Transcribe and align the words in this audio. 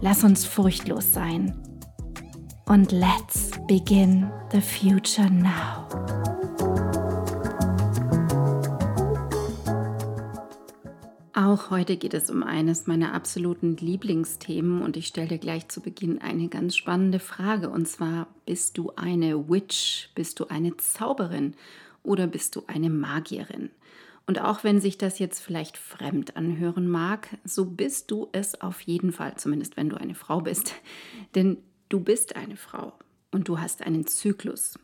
Lass 0.00 0.24
uns 0.24 0.44
furchtlos 0.44 1.12
sein. 1.12 1.54
Und 2.66 2.92
let's 2.92 3.50
begin 3.66 4.30
the 4.52 4.60
future 4.60 5.30
now. 5.30 5.86
Auch 11.32 11.70
heute 11.70 11.96
geht 11.96 12.12
es 12.12 12.28
um 12.30 12.42
eines 12.42 12.86
meiner 12.86 13.14
absoluten 13.14 13.76
Lieblingsthemen 13.76 14.82
und 14.82 14.96
ich 14.96 15.06
stelle 15.06 15.28
dir 15.28 15.38
gleich 15.38 15.68
zu 15.68 15.80
Beginn 15.80 16.20
eine 16.20 16.48
ganz 16.48 16.76
spannende 16.76 17.18
Frage 17.18 17.70
und 17.70 17.88
zwar, 17.88 18.26
bist 18.44 18.76
du 18.78 18.92
eine 18.96 19.48
Witch, 19.48 20.10
bist 20.14 20.40
du 20.40 20.48
eine 20.48 20.76
Zauberin 20.76 21.54
oder 22.02 22.26
bist 22.26 22.56
du 22.56 22.64
eine 22.66 22.90
Magierin? 22.90 23.70
Und 24.26 24.40
auch 24.40 24.64
wenn 24.64 24.80
sich 24.80 24.98
das 24.98 25.20
jetzt 25.20 25.40
vielleicht 25.40 25.78
fremd 25.78 26.36
anhören 26.36 26.88
mag, 26.88 27.28
so 27.44 27.64
bist 27.64 28.10
du 28.10 28.28
es 28.32 28.60
auf 28.60 28.80
jeden 28.80 29.12
Fall, 29.12 29.36
zumindest 29.36 29.76
wenn 29.76 29.88
du 29.88 29.96
eine 29.96 30.16
Frau 30.16 30.40
bist. 30.40 30.74
Denn 31.34 31.58
du 31.88 32.00
bist 32.00 32.34
eine 32.34 32.56
Frau 32.56 32.92
und 33.30 33.48
du 33.48 33.60
hast 33.60 33.82
einen 33.82 34.06
Zyklus. 34.06 34.78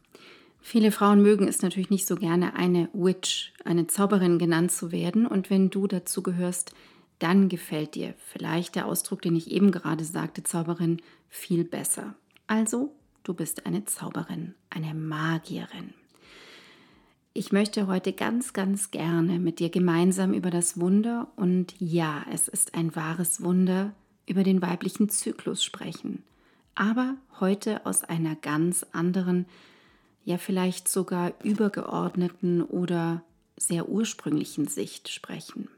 Viele 0.61 0.93
Frauen 0.93 1.23
mögen 1.23 1.49
es 1.49 1.61
natürlich 1.61 1.91
nicht 1.91 2.07
so 2.07 2.15
gerne, 2.15 2.55
eine 2.55 2.89
Witch, 2.93 3.53
eine 3.65 3.89
Zauberin 3.89 4.39
genannt 4.39 4.71
zu 4.71 4.93
werden. 4.93 5.27
Und 5.27 5.51
wenn 5.51 5.71
du 5.71 5.89
dazu 5.89 6.23
gehörst, 6.23 6.73
dann 7.19 7.49
gefällt 7.49 7.97
dir 7.97 8.15
vielleicht 8.19 8.77
der 8.77 8.87
Ausdruck, 8.87 9.23
den 9.23 9.35
ich 9.35 9.51
eben 9.51 9.73
gerade 9.73 10.05
sagte, 10.05 10.45
Zauberin, 10.45 11.03
viel 11.29 11.65
besser. 11.65 12.15
Also, 12.47 12.95
du 13.25 13.35
bist 13.35 13.67
eine 13.67 13.85
Zauberin, 13.87 14.55
eine 14.71 14.95
Magierin. 14.95 15.95
Ich 17.35 17.51
möchte 17.51 17.87
heute 17.87 18.13
ganz, 18.13 18.53
ganz 18.53 18.91
gerne 18.91 19.39
mit 19.39 19.59
dir 19.59 19.71
gemeinsam 19.71 20.35
über 20.35 20.51
das 20.51 20.79
Wunder 20.79 21.29
und 21.37 21.75
ja, 21.79 22.27
es 22.31 22.47
ist 22.47 22.75
ein 22.75 22.95
wahres 22.95 23.43
Wunder, 23.43 23.95
über 24.27 24.43
den 24.43 24.61
weiblichen 24.61 25.09
Zyklus 25.09 25.65
sprechen. 25.65 26.25
Aber 26.75 27.17
heute 27.41 27.87
aus 27.87 28.05
einer 28.05 28.37
ganz 28.37 28.85
anderen, 28.93 29.47
ja 30.27 30.37
vielleicht 30.37 30.89
sogar 30.89 31.33
übergeordneten 31.43 32.61
oder 32.63 33.23
sehr 33.57 33.89
ursprünglichen 33.89 34.69
Sicht 34.69 35.09
sprechen. 35.09 35.69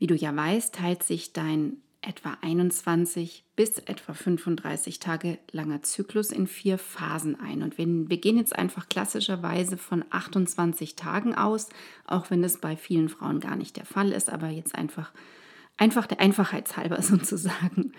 Wie 0.00 0.08
du 0.08 0.16
ja 0.16 0.34
weißt, 0.34 0.74
teilt 0.74 1.04
sich 1.04 1.32
dein 1.32 1.76
etwa 2.02 2.36
21 2.40 3.44
bis 3.56 3.78
etwa 3.78 4.14
35 4.14 5.00
Tage 5.00 5.38
langer 5.52 5.82
Zyklus 5.82 6.30
in 6.30 6.46
vier 6.46 6.78
Phasen 6.78 7.38
ein. 7.38 7.62
Und 7.62 7.76
wir, 7.76 8.16
gehen 8.16 8.38
jetzt 8.38 8.56
einfach 8.56 8.88
klassischerweise 8.88 9.76
von 9.76 10.04
28 10.10 10.96
Tagen 10.96 11.34
aus, 11.34 11.68
auch 12.06 12.30
wenn 12.30 12.42
es 12.42 12.58
bei 12.58 12.76
vielen 12.76 13.08
Frauen 13.08 13.40
gar 13.40 13.56
nicht 13.56 13.76
der 13.76 13.84
Fall 13.84 14.12
ist, 14.12 14.30
aber 14.30 14.48
jetzt 14.48 14.74
einfach, 14.74 15.12
einfach 15.76 16.06
der 16.06 16.20
Einfachheitshalber 16.20 17.02
sozusagen. 17.02 17.92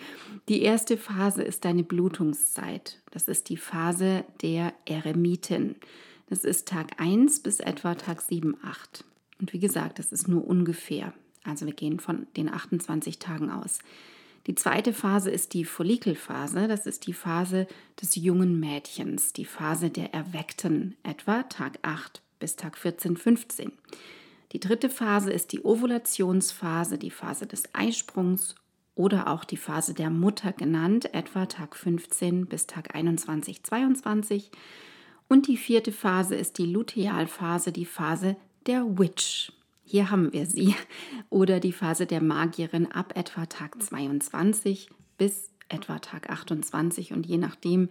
Die 0.49 0.63
erste 0.63 0.97
Phase 0.97 1.43
ist 1.43 1.65
deine 1.65 1.83
Blutungszeit. 1.83 3.01
Das 3.11 3.27
ist 3.27 3.49
die 3.49 3.57
Phase 3.57 4.25
der 4.41 4.73
Eremiten. 4.85 5.75
Das 6.27 6.43
ist 6.43 6.67
Tag 6.67 6.99
1 6.99 7.41
bis 7.41 7.59
etwa 7.59 7.93
Tag 7.95 8.21
7, 8.21 8.57
8. 8.63 9.03
Und 9.39 9.53
wie 9.53 9.59
gesagt, 9.59 9.99
das 9.99 10.11
ist 10.11 10.27
nur 10.27 10.47
ungefähr. 10.47 11.13
Also 11.43 11.65
wir 11.65 11.73
gehen 11.73 11.99
von 11.99 12.27
den 12.37 12.53
28 12.53 13.19
Tagen 13.19 13.49
aus. 13.49 13.79
Die 14.47 14.55
zweite 14.55 14.93
Phase 14.93 15.29
ist 15.29 15.53
die 15.53 15.65
Follikelphase. 15.65 16.67
Das 16.67 16.87
ist 16.87 17.05
die 17.05 17.13
Phase 17.13 17.67
des 18.01 18.15
jungen 18.15 18.59
Mädchens, 18.59 19.33
die 19.33 19.45
Phase 19.45 19.89
der 19.89 20.13
Erweckten, 20.13 20.95
etwa 21.03 21.43
Tag 21.43 21.79
8 21.83 22.21
bis 22.39 22.55
Tag 22.55 22.77
14, 22.77 23.17
15. 23.17 23.71
Die 24.51 24.59
dritte 24.59 24.89
Phase 24.89 25.31
ist 25.31 25.51
die 25.51 25.63
Ovulationsphase, 25.63 26.97
die 26.97 27.11
Phase 27.11 27.45
des 27.45 27.63
Eisprungs 27.73 28.55
oder 28.95 29.27
auch 29.27 29.45
die 29.45 29.57
Phase 29.57 29.93
der 29.93 30.09
Mutter 30.09 30.51
genannt, 30.51 31.13
etwa 31.13 31.45
Tag 31.45 31.75
15 31.75 32.47
bis 32.47 32.67
Tag 32.67 32.95
21, 32.95 33.63
22. 33.63 34.51
Und 35.29 35.47
die 35.47 35.55
vierte 35.55 35.91
Phase 35.91 36.35
ist 36.35 36.57
die 36.57 36.65
Lutealphase, 36.65 37.71
die 37.71 37.85
Phase 37.85 38.35
der 38.65 38.99
Witch. 38.99 39.53
Hier 39.91 40.09
haben 40.09 40.31
wir 40.31 40.45
sie. 40.45 40.73
Oder 41.29 41.59
die 41.59 41.73
Phase 41.73 42.05
der 42.05 42.23
Magierin 42.23 42.89
ab 42.89 43.11
etwa 43.17 43.45
Tag 43.45 43.83
22 43.83 44.89
bis 45.17 45.49
etwa 45.67 45.99
Tag 45.99 46.29
28. 46.29 47.11
Und 47.11 47.25
je 47.25 47.37
nachdem, 47.37 47.89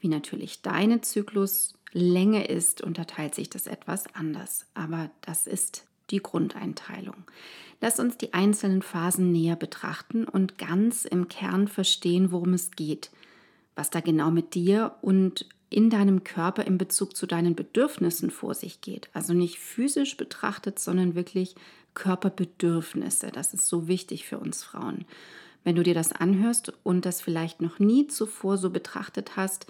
wie 0.00 0.08
natürlich 0.08 0.62
deine 0.62 1.02
Zykluslänge 1.02 2.46
ist, 2.46 2.80
unterteilt 2.80 3.34
sich 3.34 3.50
das 3.50 3.66
etwas 3.66 4.06
anders. 4.14 4.64
Aber 4.72 5.10
das 5.20 5.46
ist 5.46 5.84
die 6.08 6.22
Grundeinteilung. 6.22 7.24
Lass 7.82 8.00
uns 8.00 8.16
die 8.16 8.32
einzelnen 8.32 8.80
Phasen 8.80 9.30
näher 9.30 9.56
betrachten 9.56 10.24
und 10.24 10.56
ganz 10.56 11.04
im 11.04 11.28
Kern 11.28 11.68
verstehen, 11.68 12.32
worum 12.32 12.54
es 12.54 12.70
geht, 12.70 13.10
was 13.74 13.90
da 13.90 14.00
genau 14.00 14.30
mit 14.30 14.54
dir 14.54 14.94
und 15.02 15.46
in 15.72 15.90
deinem 15.90 16.24
Körper 16.24 16.64
in 16.64 16.78
Bezug 16.78 17.16
zu 17.16 17.26
deinen 17.26 17.54
Bedürfnissen 17.54 18.30
vor 18.30 18.54
sich 18.54 18.80
geht. 18.80 19.08
Also 19.12 19.32
nicht 19.32 19.58
physisch 19.58 20.16
betrachtet, 20.16 20.78
sondern 20.78 21.14
wirklich 21.14 21.54
Körperbedürfnisse. 21.94 23.30
Das 23.30 23.54
ist 23.54 23.66
so 23.66 23.88
wichtig 23.88 24.26
für 24.26 24.38
uns 24.38 24.62
Frauen. 24.62 25.04
Wenn 25.64 25.76
du 25.76 25.82
dir 25.82 25.94
das 25.94 26.12
anhörst 26.12 26.72
und 26.82 27.06
das 27.06 27.20
vielleicht 27.20 27.60
noch 27.60 27.78
nie 27.78 28.06
zuvor 28.06 28.58
so 28.58 28.70
betrachtet 28.70 29.36
hast, 29.36 29.66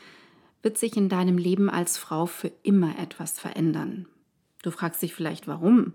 wird 0.62 0.78
sich 0.78 0.96
in 0.96 1.08
deinem 1.08 1.38
Leben 1.38 1.68
als 1.68 1.98
Frau 1.98 2.26
für 2.26 2.52
immer 2.62 2.98
etwas 2.98 3.38
verändern. 3.38 4.06
Du 4.62 4.70
fragst 4.70 5.02
dich 5.02 5.14
vielleicht, 5.14 5.48
warum? 5.48 5.92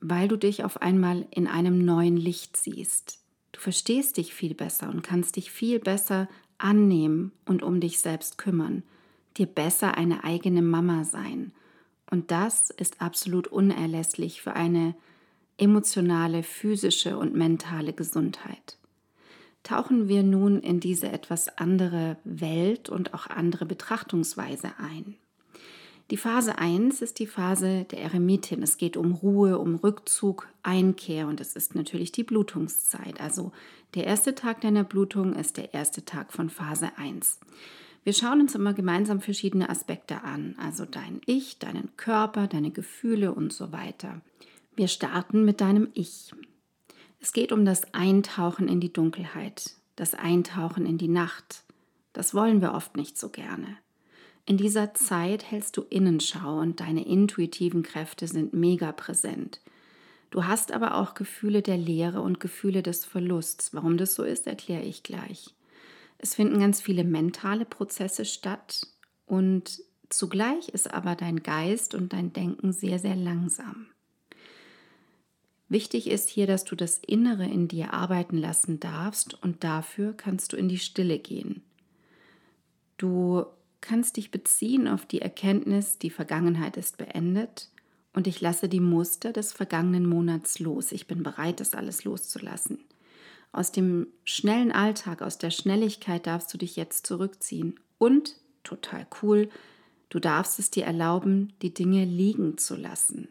Weil 0.00 0.28
du 0.28 0.36
dich 0.36 0.62
auf 0.62 0.82
einmal 0.82 1.26
in 1.30 1.46
einem 1.46 1.84
neuen 1.84 2.16
Licht 2.16 2.56
siehst. 2.56 3.18
Du 3.52 3.60
verstehst 3.60 4.18
dich 4.18 4.34
viel 4.34 4.54
besser 4.54 4.88
und 4.90 5.02
kannst 5.02 5.36
dich 5.36 5.50
viel 5.50 5.80
besser 5.80 6.28
annehmen 6.58 7.32
und 7.46 7.62
um 7.62 7.80
dich 7.80 8.00
selbst 8.00 8.38
kümmern, 8.38 8.82
dir 9.36 9.46
besser 9.46 9.96
eine 9.96 10.24
eigene 10.24 10.62
Mama 10.62 11.04
sein. 11.04 11.52
Und 12.10 12.30
das 12.30 12.70
ist 12.70 13.00
absolut 13.00 13.48
unerlässlich 13.48 14.42
für 14.42 14.54
eine 14.54 14.94
emotionale, 15.56 16.42
physische 16.42 17.18
und 17.18 17.34
mentale 17.34 17.92
Gesundheit. 17.92 18.78
Tauchen 19.62 20.08
wir 20.08 20.22
nun 20.22 20.60
in 20.60 20.80
diese 20.80 21.08
etwas 21.08 21.58
andere 21.58 22.16
Welt 22.24 22.88
und 22.88 23.12
auch 23.12 23.26
andere 23.26 23.66
Betrachtungsweise 23.66 24.72
ein. 24.78 25.16
Die 26.10 26.16
Phase 26.16 26.56
1 26.56 27.02
ist 27.02 27.18
die 27.18 27.26
Phase 27.26 27.84
der 27.90 28.00
Eremitin. 28.00 28.62
Es 28.62 28.78
geht 28.78 28.96
um 28.96 29.12
Ruhe, 29.12 29.58
um 29.58 29.74
Rückzug, 29.74 30.48
Einkehr 30.62 31.26
und 31.26 31.38
es 31.38 31.54
ist 31.54 31.74
natürlich 31.74 32.12
die 32.12 32.24
Blutungszeit. 32.24 33.20
Also 33.20 33.52
der 33.94 34.04
erste 34.04 34.34
Tag 34.34 34.60
deiner 34.60 34.84
Blutung 34.84 35.34
ist 35.34 35.56
der 35.56 35.72
erste 35.72 36.04
Tag 36.04 36.32
von 36.32 36.50
Phase 36.50 36.90
1. 36.96 37.40
Wir 38.04 38.12
schauen 38.12 38.40
uns 38.40 38.54
immer 38.54 38.74
gemeinsam 38.74 39.20
verschiedene 39.20 39.68
Aspekte 39.70 40.22
an, 40.22 40.54
also 40.58 40.84
dein 40.84 41.20
Ich, 41.26 41.58
deinen 41.58 41.96
Körper, 41.96 42.46
deine 42.46 42.70
Gefühle 42.70 43.32
und 43.32 43.52
so 43.52 43.72
weiter. 43.72 44.20
Wir 44.76 44.88
starten 44.88 45.44
mit 45.44 45.60
deinem 45.60 45.88
Ich. 45.94 46.32
Es 47.20 47.32
geht 47.32 47.50
um 47.50 47.64
das 47.64 47.94
Eintauchen 47.94 48.68
in 48.68 48.80
die 48.80 48.92
Dunkelheit, 48.92 49.72
das 49.96 50.14
Eintauchen 50.14 50.86
in 50.86 50.98
die 50.98 51.08
Nacht. 51.08 51.64
Das 52.12 52.34
wollen 52.34 52.60
wir 52.60 52.74
oft 52.74 52.96
nicht 52.96 53.18
so 53.18 53.28
gerne. 53.28 53.76
In 54.46 54.56
dieser 54.56 54.94
Zeit 54.94 55.50
hältst 55.50 55.76
du 55.76 55.82
Innenschau 55.82 56.60
und 56.60 56.80
deine 56.80 57.06
intuitiven 57.06 57.82
Kräfte 57.82 58.26
sind 58.26 58.54
mega 58.54 58.92
präsent. 58.92 59.60
Du 60.30 60.44
hast 60.44 60.72
aber 60.72 60.96
auch 60.96 61.14
Gefühle 61.14 61.62
der 61.62 61.78
Leere 61.78 62.20
und 62.20 62.40
Gefühle 62.40 62.82
des 62.82 63.04
Verlusts. 63.04 63.72
Warum 63.72 63.96
das 63.96 64.14
so 64.14 64.24
ist, 64.24 64.46
erkläre 64.46 64.82
ich 64.82 65.02
gleich. 65.02 65.54
Es 66.18 66.34
finden 66.34 66.58
ganz 66.58 66.80
viele 66.80 67.04
mentale 67.04 67.64
Prozesse 67.64 68.24
statt 68.24 68.86
und 69.24 69.80
zugleich 70.10 70.68
ist 70.70 70.92
aber 70.92 71.14
dein 71.14 71.42
Geist 71.42 71.94
und 71.94 72.12
dein 72.12 72.32
Denken 72.32 72.72
sehr, 72.72 72.98
sehr 72.98 73.16
langsam. 73.16 73.86
Wichtig 75.70 76.10
ist 76.10 76.28
hier, 76.28 76.46
dass 76.46 76.64
du 76.64 76.74
das 76.74 76.98
Innere 76.98 77.44
in 77.44 77.68
dir 77.68 77.92
arbeiten 77.92 78.38
lassen 78.38 78.80
darfst 78.80 79.40
und 79.42 79.64
dafür 79.64 80.14
kannst 80.14 80.52
du 80.52 80.56
in 80.56 80.68
die 80.68 80.78
Stille 80.78 81.18
gehen. 81.18 81.62
Du 82.96 83.44
kannst 83.80 84.16
dich 84.16 84.30
beziehen 84.30 84.88
auf 84.88 85.06
die 85.06 85.20
Erkenntnis, 85.20 85.98
die 85.98 86.10
Vergangenheit 86.10 86.76
ist 86.76 86.96
beendet 86.96 87.68
und 88.12 88.26
ich 88.26 88.40
lasse 88.40 88.68
die 88.68 88.80
Muster 88.80 89.32
des 89.32 89.52
vergangenen 89.52 90.06
Monats 90.06 90.58
los. 90.58 90.92
Ich 90.92 91.06
bin 91.06 91.22
bereit, 91.22 91.60
das 91.60 91.74
alles 91.74 92.04
loszulassen. 92.04 92.78
Aus 93.52 93.72
dem 93.72 94.08
schnellen 94.24 94.72
Alltag, 94.72 95.22
aus 95.22 95.38
der 95.38 95.50
Schnelligkeit 95.50 96.26
darfst 96.26 96.52
du 96.52 96.58
dich 96.58 96.76
jetzt 96.76 97.06
zurückziehen. 97.06 97.78
Und, 97.98 98.36
total 98.62 99.06
cool, 99.22 99.48
du 100.10 100.18
darfst 100.20 100.58
es 100.58 100.70
dir 100.70 100.84
erlauben, 100.84 101.52
die 101.62 101.72
Dinge 101.72 102.04
liegen 102.04 102.58
zu 102.58 102.76
lassen. 102.76 103.28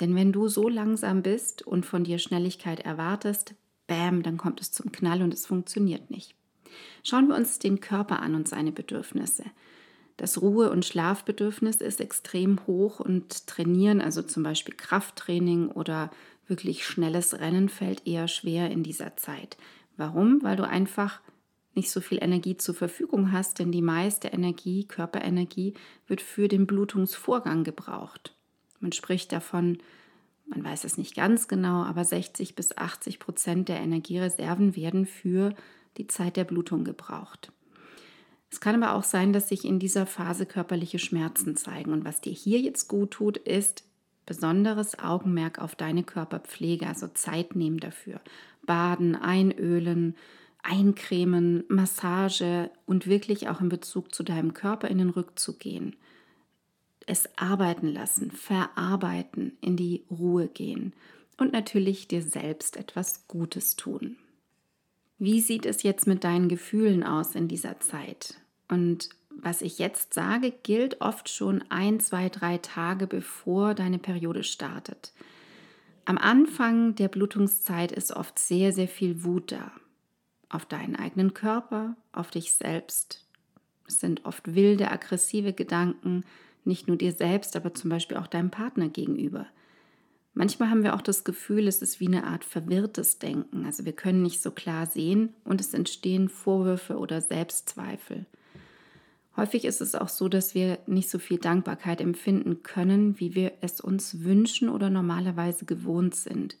Denn 0.00 0.14
wenn 0.14 0.32
du 0.32 0.48
so 0.48 0.68
langsam 0.68 1.22
bist 1.22 1.62
und 1.62 1.86
von 1.86 2.04
dir 2.04 2.18
Schnelligkeit 2.18 2.80
erwartest, 2.80 3.54
bam, 3.86 4.22
dann 4.22 4.38
kommt 4.38 4.60
es 4.60 4.72
zum 4.72 4.92
Knall 4.92 5.22
und 5.22 5.32
es 5.32 5.46
funktioniert 5.46 6.10
nicht. 6.10 6.34
Schauen 7.02 7.28
wir 7.28 7.36
uns 7.36 7.58
den 7.58 7.80
Körper 7.80 8.20
an 8.20 8.34
und 8.34 8.48
seine 8.48 8.72
Bedürfnisse. 8.72 9.44
Das 10.16 10.40
Ruhe- 10.40 10.70
und 10.70 10.84
Schlafbedürfnis 10.84 11.76
ist 11.76 12.00
extrem 12.00 12.66
hoch 12.66 13.00
und 13.00 13.46
Trainieren, 13.46 14.00
also 14.00 14.22
zum 14.22 14.42
Beispiel 14.42 14.74
Krafttraining 14.74 15.68
oder 15.68 16.10
wirklich 16.46 16.86
schnelles 16.86 17.40
Rennen, 17.40 17.68
fällt 17.68 18.06
eher 18.06 18.28
schwer 18.28 18.70
in 18.70 18.82
dieser 18.82 19.16
Zeit. 19.16 19.56
Warum? 19.96 20.42
Weil 20.42 20.56
du 20.56 20.66
einfach 20.66 21.20
nicht 21.74 21.90
so 21.90 22.00
viel 22.00 22.22
Energie 22.22 22.56
zur 22.56 22.74
Verfügung 22.74 23.32
hast, 23.32 23.58
denn 23.58 23.72
die 23.72 23.82
meiste 23.82 24.28
Energie, 24.28 24.84
Körperenergie, 24.84 25.74
wird 26.06 26.20
für 26.20 26.46
den 26.46 26.66
Blutungsvorgang 26.66 27.64
gebraucht. 27.64 28.36
Man 28.78 28.92
spricht 28.92 29.32
davon, 29.32 29.78
man 30.46 30.62
weiß 30.62 30.84
es 30.84 30.98
nicht 30.98 31.16
ganz 31.16 31.48
genau, 31.48 31.82
aber 31.82 32.04
60 32.04 32.54
bis 32.54 32.76
80 32.76 33.18
Prozent 33.18 33.68
der 33.68 33.80
Energiereserven 33.80 34.76
werden 34.76 35.06
für 35.06 35.54
die 35.96 36.06
Zeit 36.06 36.36
der 36.36 36.44
Blutung 36.44 36.84
gebraucht. 36.84 37.50
Es 38.54 38.60
kann 38.60 38.80
aber 38.80 38.94
auch 38.94 39.02
sein, 39.02 39.32
dass 39.32 39.48
sich 39.48 39.64
in 39.64 39.80
dieser 39.80 40.06
Phase 40.06 40.46
körperliche 40.46 41.00
Schmerzen 41.00 41.56
zeigen. 41.56 41.92
Und 41.92 42.04
was 42.04 42.20
dir 42.20 42.32
hier 42.32 42.60
jetzt 42.60 42.86
gut 42.86 43.10
tut, 43.10 43.36
ist 43.36 43.82
besonderes 44.26 44.96
Augenmerk 44.96 45.58
auf 45.58 45.74
deine 45.74 46.04
Körperpflege, 46.04 46.86
also 46.86 47.08
Zeit 47.08 47.56
nehmen 47.56 47.78
dafür. 47.80 48.20
Baden, 48.64 49.16
einölen, 49.16 50.14
eincremen, 50.62 51.64
Massage 51.66 52.70
und 52.86 53.08
wirklich 53.08 53.48
auch 53.48 53.60
in 53.60 53.70
Bezug 53.70 54.14
zu 54.14 54.22
deinem 54.22 54.54
Körper 54.54 54.86
in 54.86 54.98
den 54.98 55.10
Rückzug 55.10 55.58
gehen. 55.58 55.96
Es 57.06 57.28
arbeiten 57.36 57.88
lassen, 57.88 58.30
verarbeiten, 58.30 59.58
in 59.62 59.76
die 59.76 60.04
Ruhe 60.08 60.46
gehen 60.46 60.92
und 61.38 61.52
natürlich 61.52 62.06
dir 62.06 62.22
selbst 62.22 62.76
etwas 62.76 63.26
Gutes 63.26 63.74
tun. 63.74 64.16
Wie 65.18 65.40
sieht 65.40 65.66
es 65.66 65.82
jetzt 65.82 66.06
mit 66.06 66.22
deinen 66.22 66.48
Gefühlen 66.48 67.02
aus 67.02 67.34
in 67.34 67.48
dieser 67.48 67.80
Zeit? 67.80 68.36
Und 68.68 69.08
was 69.30 69.62
ich 69.62 69.78
jetzt 69.78 70.14
sage, 70.14 70.52
gilt 70.62 71.00
oft 71.00 71.28
schon 71.28 71.64
ein, 71.68 72.00
zwei, 72.00 72.28
drei 72.28 72.58
Tage 72.58 73.06
bevor 73.06 73.74
deine 73.74 73.98
Periode 73.98 74.44
startet. 74.44 75.12
Am 76.06 76.18
Anfang 76.18 76.94
der 76.94 77.08
Blutungszeit 77.08 77.90
ist 77.90 78.12
oft 78.12 78.38
sehr, 78.38 78.72
sehr 78.72 78.88
viel 78.88 79.24
Wut 79.24 79.52
da. 79.52 79.72
Auf 80.48 80.66
deinen 80.66 80.96
eigenen 80.96 81.34
Körper, 81.34 81.96
auf 82.12 82.30
dich 82.30 82.52
selbst. 82.52 83.26
Es 83.88 84.00
sind 84.00 84.24
oft 84.24 84.54
wilde, 84.54 84.90
aggressive 84.90 85.52
Gedanken, 85.52 86.24
nicht 86.64 86.88
nur 86.88 86.96
dir 86.96 87.12
selbst, 87.12 87.56
aber 87.56 87.74
zum 87.74 87.90
Beispiel 87.90 88.16
auch 88.16 88.26
deinem 88.26 88.50
Partner 88.50 88.88
gegenüber. 88.88 89.46
Manchmal 90.34 90.68
haben 90.68 90.82
wir 90.82 90.94
auch 90.94 91.02
das 91.02 91.24
Gefühl, 91.24 91.68
es 91.68 91.80
ist 91.80 92.00
wie 92.00 92.08
eine 92.08 92.24
Art 92.24 92.44
verwirrtes 92.44 93.18
Denken. 93.18 93.64
Also 93.64 93.84
wir 93.84 93.92
können 93.92 94.22
nicht 94.22 94.42
so 94.42 94.50
klar 94.50 94.86
sehen 94.86 95.32
und 95.44 95.60
es 95.60 95.74
entstehen 95.74 96.28
Vorwürfe 96.28 96.98
oder 96.98 97.20
Selbstzweifel. 97.20 98.26
Häufig 99.36 99.64
ist 99.64 99.80
es 99.80 99.94
auch 99.94 100.08
so, 100.08 100.28
dass 100.28 100.54
wir 100.54 100.78
nicht 100.86 101.10
so 101.10 101.18
viel 101.18 101.38
Dankbarkeit 101.38 102.00
empfinden 102.00 102.62
können, 102.62 103.18
wie 103.18 103.34
wir 103.34 103.52
es 103.60 103.80
uns 103.80 104.22
wünschen 104.22 104.68
oder 104.68 104.90
normalerweise 104.90 105.64
gewohnt 105.64 106.14
sind. 106.14 106.56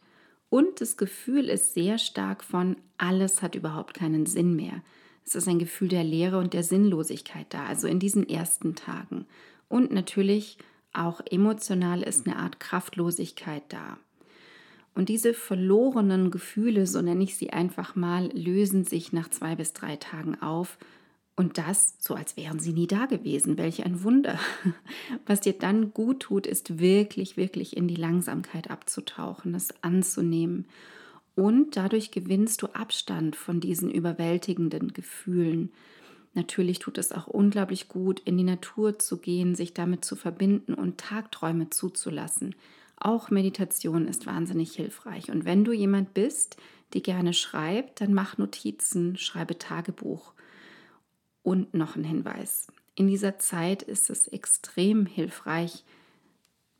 Und 0.50 0.80
das 0.80 0.96
Gefühl 0.96 1.48
ist 1.48 1.74
sehr 1.74 1.98
stark 1.98 2.42
von, 2.42 2.76
alles 2.98 3.42
hat 3.42 3.54
überhaupt 3.54 3.94
keinen 3.94 4.26
Sinn 4.26 4.56
mehr. 4.56 4.82
Es 5.24 5.34
ist 5.34 5.48
ein 5.48 5.58
Gefühl 5.58 5.88
der 5.88 6.04
Leere 6.04 6.38
und 6.38 6.52
der 6.52 6.62
Sinnlosigkeit 6.62 7.46
da, 7.50 7.64
also 7.66 7.86
in 7.86 7.98
diesen 7.98 8.28
ersten 8.28 8.74
Tagen. 8.74 9.26
Und 9.68 9.92
natürlich 9.92 10.58
auch 10.92 11.20
emotional 11.30 12.02
ist 12.02 12.26
eine 12.26 12.36
Art 12.36 12.60
Kraftlosigkeit 12.60 13.62
da. 13.68 13.98
Und 14.94 15.08
diese 15.08 15.34
verlorenen 15.34 16.30
Gefühle, 16.30 16.86
so 16.86 17.02
nenne 17.02 17.24
ich 17.24 17.36
sie 17.36 17.50
einfach 17.50 17.96
mal, 17.96 18.30
lösen 18.32 18.84
sich 18.84 19.12
nach 19.12 19.28
zwei 19.28 19.56
bis 19.56 19.72
drei 19.72 19.96
Tagen 19.96 20.40
auf 20.40 20.78
und 21.36 21.58
das 21.58 21.96
so, 21.98 22.14
als 22.14 22.36
wären 22.36 22.60
sie 22.60 22.72
nie 22.72 22.86
da 22.86 23.06
gewesen. 23.06 23.58
Welch 23.58 23.84
ein 23.84 24.04
Wunder. 24.04 24.38
Was 25.26 25.40
dir 25.40 25.54
dann 25.54 25.92
gut 25.92 26.20
tut, 26.20 26.46
ist 26.46 26.78
wirklich, 26.78 27.36
wirklich 27.36 27.76
in 27.76 27.88
die 27.88 27.96
Langsamkeit 27.96 28.70
abzutauchen, 28.70 29.52
das 29.52 29.68
anzunehmen. 29.82 30.66
Und 31.34 31.76
dadurch 31.76 32.12
gewinnst 32.12 32.62
du 32.62 32.68
Abstand 32.68 33.34
von 33.34 33.58
diesen 33.58 33.90
überwältigenden 33.90 34.92
Gefühlen. 34.92 35.72
Natürlich 36.34 36.78
tut 36.78 36.98
es 36.98 37.10
auch 37.10 37.26
unglaublich 37.26 37.88
gut, 37.88 38.20
in 38.20 38.36
die 38.36 38.44
Natur 38.44 39.00
zu 39.00 39.18
gehen, 39.18 39.56
sich 39.56 39.74
damit 39.74 40.04
zu 40.04 40.14
verbinden 40.14 40.74
und 40.74 40.98
Tagträume 40.98 41.70
zuzulassen. 41.70 42.54
Auch 42.96 43.30
Meditation 43.30 44.06
ist 44.06 44.26
wahnsinnig 44.26 44.74
hilfreich. 44.76 45.32
Und 45.32 45.44
wenn 45.44 45.64
du 45.64 45.72
jemand 45.72 46.14
bist, 46.14 46.56
die 46.92 47.02
gerne 47.02 47.32
schreibt, 47.32 48.00
dann 48.00 48.14
mach 48.14 48.38
Notizen, 48.38 49.16
schreibe 49.16 49.58
Tagebuch. 49.58 50.32
Und 51.44 51.74
noch 51.74 51.94
ein 51.94 52.02
Hinweis. 52.02 52.66
In 52.96 53.06
dieser 53.06 53.38
Zeit 53.38 53.82
ist 53.82 54.10
es 54.10 54.26
extrem 54.26 55.06
hilfreich, 55.06 55.84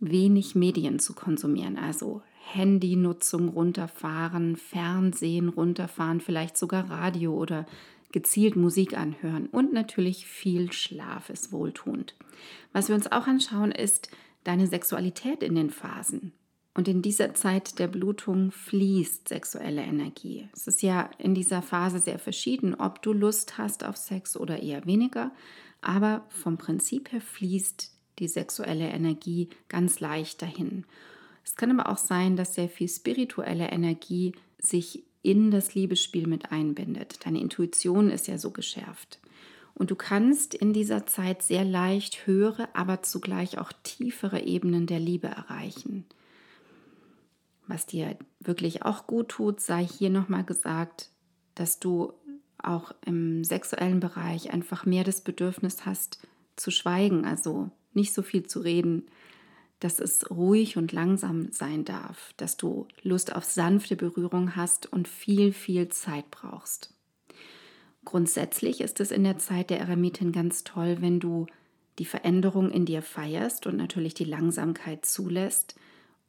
wenig 0.00 0.54
Medien 0.54 0.98
zu 0.98 1.12
konsumieren, 1.12 1.76
also 1.76 2.22
Handynutzung 2.52 3.48
runterfahren, 3.48 4.56
Fernsehen 4.56 5.48
runterfahren, 5.50 6.20
vielleicht 6.20 6.56
sogar 6.56 6.90
Radio 6.90 7.34
oder 7.34 7.66
gezielt 8.10 8.56
Musik 8.56 8.96
anhören 8.96 9.48
und 9.48 9.72
natürlich 9.72 10.26
viel 10.26 10.72
Schlaf 10.72 11.30
ist 11.30 11.52
wohltuend. 11.52 12.14
Was 12.72 12.88
wir 12.88 12.94
uns 12.94 13.10
auch 13.12 13.26
anschauen, 13.26 13.72
ist 13.72 14.10
deine 14.44 14.66
Sexualität 14.66 15.42
in 15.42 15.54
den 15.54 15.70
Phasen. 15.70 16.32
Und 16.76 16.88
in 16.88 17.02
dieser 17.02 17.34
Zeit 17.34 17.78
der 17.78 17.86
Blutung 17.86 18.50
fließt 18.50 19.28
sexuelle 19.28 19.82
Energie. 19.82 20.48
Es 20.52 20.66
ist 20.66 20.82
ja 20.82 21.08
in 21.18 21.34
dieser 21.34 21.62
Phase 21.62 22.00
sehr 22.00 22.18
verschieden, 22.18 22.74
ob 22.74 23.00
du 23.00 23.12
Lust 23.12 23.58
hast 23.58 23.84
auf 23.84 23.96
Sex 23.96 24.36
oder 24.36 24.60
eher 24.60 24.84
weniger, 24.84 25.30
aber 25.80 26.24
vom 26.30 26.58
Prinzip 26.58 27.12
her 27.12 27.20
fließt 27.20 27.92
die 28.18 28.28
sexuelle 28.28 28.88
Energie 28.88 29.50
ganz 29.68 30.00
leicht 30.00 30.42
dahin. 30.42 30.84
Es 31.44 31.56
kann 31.56 31.78
aber 31.78 31.90
auch 31.90 31.98
sein, 31.98 32.36
dass 32.36 32.54
sehr 32.54 32.68
viel 32.68 32.88
spirituelle 32.88 33.68
Energie 33.68 34.32
sich 34.58 35.04
in 35.22 35.50
das 35.50 35.74
Liebesspiel 35.74 36.26
mit 36.26 36.50
einbindet. 36.50 37.24
Deine 37.24 37.40
Intuition 37.40 38.10
ist 38.10 38.26
ja 38.26 38.38
so 38.38 38.50
geschärft. 38.50 39.20
Und 39.74 39.90
du 39.90 39.96
kannst 39.96 40.54
in 40.54 40.72
dieser 40.72 41.06
Zeit 41.06 41.42
sehr 41.42 41.64
leicht 41.64 42.26
höhere, 42.26 42.68
aber 42.74 43.02
zugleich 43.02 43.58
auch 43.58 43.72
tiefere 43.82 44.42
Ebenen 44.42 44.86
der 44.86 45.00
Liebe 45.00 45.26
erreichen. 45.26 46.04
Was 47.66 47.86
dir 47.86 48.16
wirklich 48.40 48.82
auch 48.82 49.06
gut 49.06 49.30
tut, 49.30 49.60
sei 49.60 49.86
hier 49.86 50.10
nochmal 50.10 50.44
gesagt, 50.44 51.10
dass 51.54 51.80
du 51.80 52.12
auch 52.58 52.92
im 53.04 53.44
sexuellen 53.44 54.00
Bereich 54.00 54.52
einfach 54.52 54.86
mehr 54.86 55.04
das 55.04 55.20
Bedürfnis 55.22 55.86
hast 55.86 56.26
zu 56.56 56.70
schweigen, 56.70 57.24
also 57.24 57.70
nicht 57.92 58.12
so 58.12 58.22
viel 58.22 58.46
zu 58.46 58.60
reden, 58.60 59.06
dass 59.80 59.98
es 59.98 60.30
ruhig 60.30 60.76
und 60.76 60.92
langsam 60.92 61.52
sein 61.52 61.84
darf, 61.84 62.32
dass 62.36 62.56
du 62.56 62.86
Lust 63.02 63.34
auf 63.34 63.44
sanfte 63.44 63.96
Berührung 63.96 64.56
hast 64.56 64.90
und 64.92 65.08
viel, 65.08 65.52
viel 65.52 65.88
Zeit 65.88 66.30
brauchst. 66.30 66.94
Grundsätzlich 68.04 68.80
ist 68.80 69.00
es 69.00 69.10
in 69.10 69.24
der 69.24 69.38
Zeit 69.38 69.70
der 69.70 69.80
Eremitin 69.80 70.32
ganz 70.32 70.64
toll, 70.64 70.98
wenn 71.00 71.20
du 71.20 71.46
die 71.98 72.04
Veränderung 72.04 72.70
in 72.70 72.86
dir 72.86 73.02
feierst 73.02 73.66
und 73.66 73.76
natürlich 73.76 74.14
die 74.14 74.24
Langsamkeit 74.24 75.06
zulässt 75.06 75.74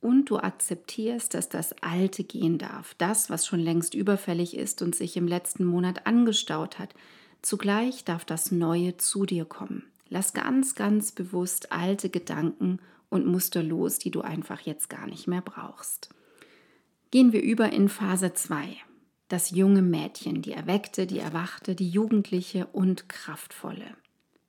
und 0.05 0.29
du 0.29 0.37
akzeptierst, 0.37 1.33
dass 1.33 1.49
das 1.49 1.73
Alte 1.81 2.23
gehen 2.23 2.59
darf, 2.59 2.93
das, 2.99 3.31
was 3.31 3.47
schon 3.47 3.59
längst 3.59 3.95
überfällig 3.95 4.55
ist 4.55 4.83
und 4.83 4.95
sich 4.95 5.17
im 5.17 5.27
letzten 5.27 5.65
Monat 5.65 6.05
angestaut 6.05 6.77
hat. 6.77 6.93
Zugleich 7.41 8.05
darf 8.05 8.23
das 8.23 8.51
Neue 8.51 8.97
zu 8.97 9.25
dir 9.25 9.45
kommen. 9.45 9.83
Lass 10.07 10.33
ganz, 10.33 10.75
ganz 10.75 11.11
bewusst 11.11 11.71
alte 11.71 12.11
Gedanken 12.11 12.79
und 13.09 13.25
Muster 13.25 13.63
los, 13.63 13.97
die 13.97 14.11
du 14.11 14.21
einfach 14.21 14.61
jetzt 14.61 14.91
gar 14.91 15.07
nicht 15.07 15.27
mehr 15.27 15.41
brauchst. 15.41 16.09
Gehen 17.09 17.33
wir 17.33 17.41
über 17.41 17.73
in 17.73 17.89
Phase 17.89 18.33
2. 18.33 18.77
das 19.27 19.49
junge 19.49 19.81
Mädchen, 19.81 20.43
die 20.43 20.51
erweckte, 20.51 21.07
die 21.07 21.17
erwachte, 21.17 21.73
die 21.73 21.89
jugendliche 21.89 22.67
und 22.67 23.09
kraftvolle. 23.09 23.97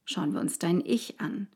Schauen 0.04 0.34
wir 0.34 0.40
uns 0.40 0.58
dein 0.58 0.84
Ich 0.84 1.18
an. 1.18 1.48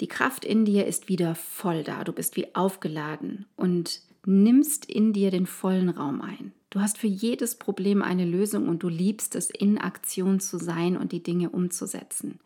Die 0.00 0.08
Kraft 0.08 0.44
in 0.44 0.64
dir 0.64 0.86
ist 0.86 1.08
wieder 1.08 1.34
voll 1.34 1.84
da, 1.84 2.04
du 2.04 2.12
bist 2.12 2.36
wie 2.36 2.54
aufgeladen 2.54 3.46
und 3.56 4.00
nimmst 4.26 4.86
in 4.86 5.12
dir 5.12 5.30
den 5.30 5.46
vollen 5.46 5.88
Raum 5.88 6.20
ein. 6.20 6.52
Du 6.70 6.80
hast 6.80 6.98
für 6.98 7.06
jedes 7.06 7.54
Problem 7.56 8.02
eine 8.02 8.24
Lösung 8.24 8.68
und 8.68 8.82
du 8.82 8.88
liebst 8.88 9.36
es, 9.36 9.50
in 9.50 9.78
Aktion 9.78 10.40
zu 10.40 10.58
sein 10.58 10.96
und 10.96 11.12
die 11.12 11.22
Dinge 11.22 11.50
umzusetzen. 11.50 12.40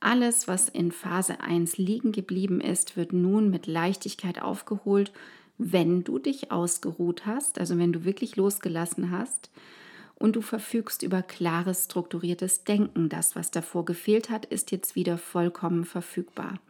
Alles, 0.00 0.48
was 0.48 0.68
in 0.68 0.90
Phase 0.90 1.40
1 1.40 1.76
liegen 1.78 2.10
geblieben 2.10 2.60
ist, 2.60 2.96
wird 2.96 3.12
nun 3.12 3.50
mit 3.50 3.68
Leichtigkeit 3.68 4.42
aufgeholt, 4.42 5.12
wenn 5.58 6.02
du 6.02 6.18
dich 6.18 6.50
ausgeruht 6.50 7.24
hast, 7.24 7.60
also 7.60 7.78
wenn 7.78 7.92
du 7.92 8.04
wirklich 8.04 8.34
losgelassen 8.34 9.12
hast 9.12 9.50
und 10.22 10.36
du 10.36 10.40
verfügst 10.40 11.02
über 11.02 11.20
klares, 11.20 11.86
strukturiertes 11.86 12.62
Denken. 12.62 13.08
Das, 13.08 13.34
was 13.34 13.50
davor 13.50 13.84
gefehlt 13.84 14.30
hat, 14.30 14.46
ist 14.46 14.70
jetzt 14.70 14.94
wieder 14.94 15.18
vollkommen 15.18 15.84
verfügbar. 15.84 16.60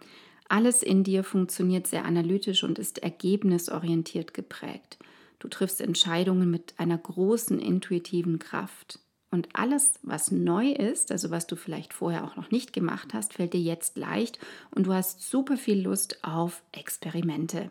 Alles 0.49 0.83
in 0.83 1.05
dir 1.05 1.23
funktioniert 1.23 1.87
sehr 1.87 2.07
analytisch 2.07 2.65
und 2.65 2.79
ist 2.79 3.03
ergebnisorientiert 3.03 4.33
geprägt. 4.33 4.99
Du 5.39 5.49
triffst 5.49 5.83
Entscheidungen 5.83 6.51
mit 6.51 6.73
einer 6.79 6.97
großen 6.97 7.59
intuitiven 7.59 8.39
Kraft. 8.39 9.01
Und 9.31 9.49
alles, 9.53 9.95
was 10.03 10.31
neu 10.31 10.71
ist, 10.73 11.13
also 11.13 11.31
was 11.31 11.47
du 11.47 11.55
vielleicht 11.55 11.93
vorher 11.93 12.25
auch 12.25 12.37
noch 12.37 12.51
nicht 12.51 12.73
gemacht 12.73 13.13
hast, 13.13 13.35
fällt 13.35 13.53
dir 13.53 13.61
jetzt 13.61 13.99
leicht 13.99 14.39
und 14.71 14.87
du 14.87 14.95
hast 14.95 15.21
super 15.21 15.59
viel 15.59 15.83
Lust 15.83 16.25
auf 16.25 16.63
Experimente. 16.73 17.71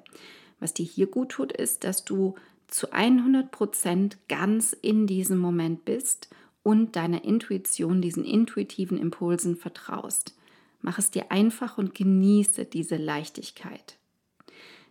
Was 0.59 0.75
dir 0.75 0.85
hier 0.85 1.07
gut 1.07 1.29
tut, 1.29 1.51
ist, 1.51 1.83
dass 1.83 2.05
du 2.05 2.35
zu 2.71 2.91
100 2.91 3.51
Prozent 3.51 4.17
ganz 4.27 4.73
in 4.73 5.05
diesem 5.05 5.37
Moment 5.37 5.85
bist 5.85 6.29
und 6.63 6.95
deiner 6.95 7.23
Intuition, 7.23 8.01
diesen 8.01 8.23
intuitiven 8.23 8.97
Impulsen 8.97 9.55
vertraust. 9.55 10.35
Mach 10.81 10.97
es 10.97 11.11
dir 11.11 11.31
einfach 11.31 11.77
und 11.77 11.93
genieße 11.93 12.65
diese 12.65 12.97
Leichtigkeit. 12.97 13.97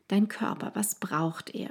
Dein 0.08 0.28
Körper, 0.28 0.70
was 0.74 0.94
braucht 0.96 1.54
er? 1.54 1.70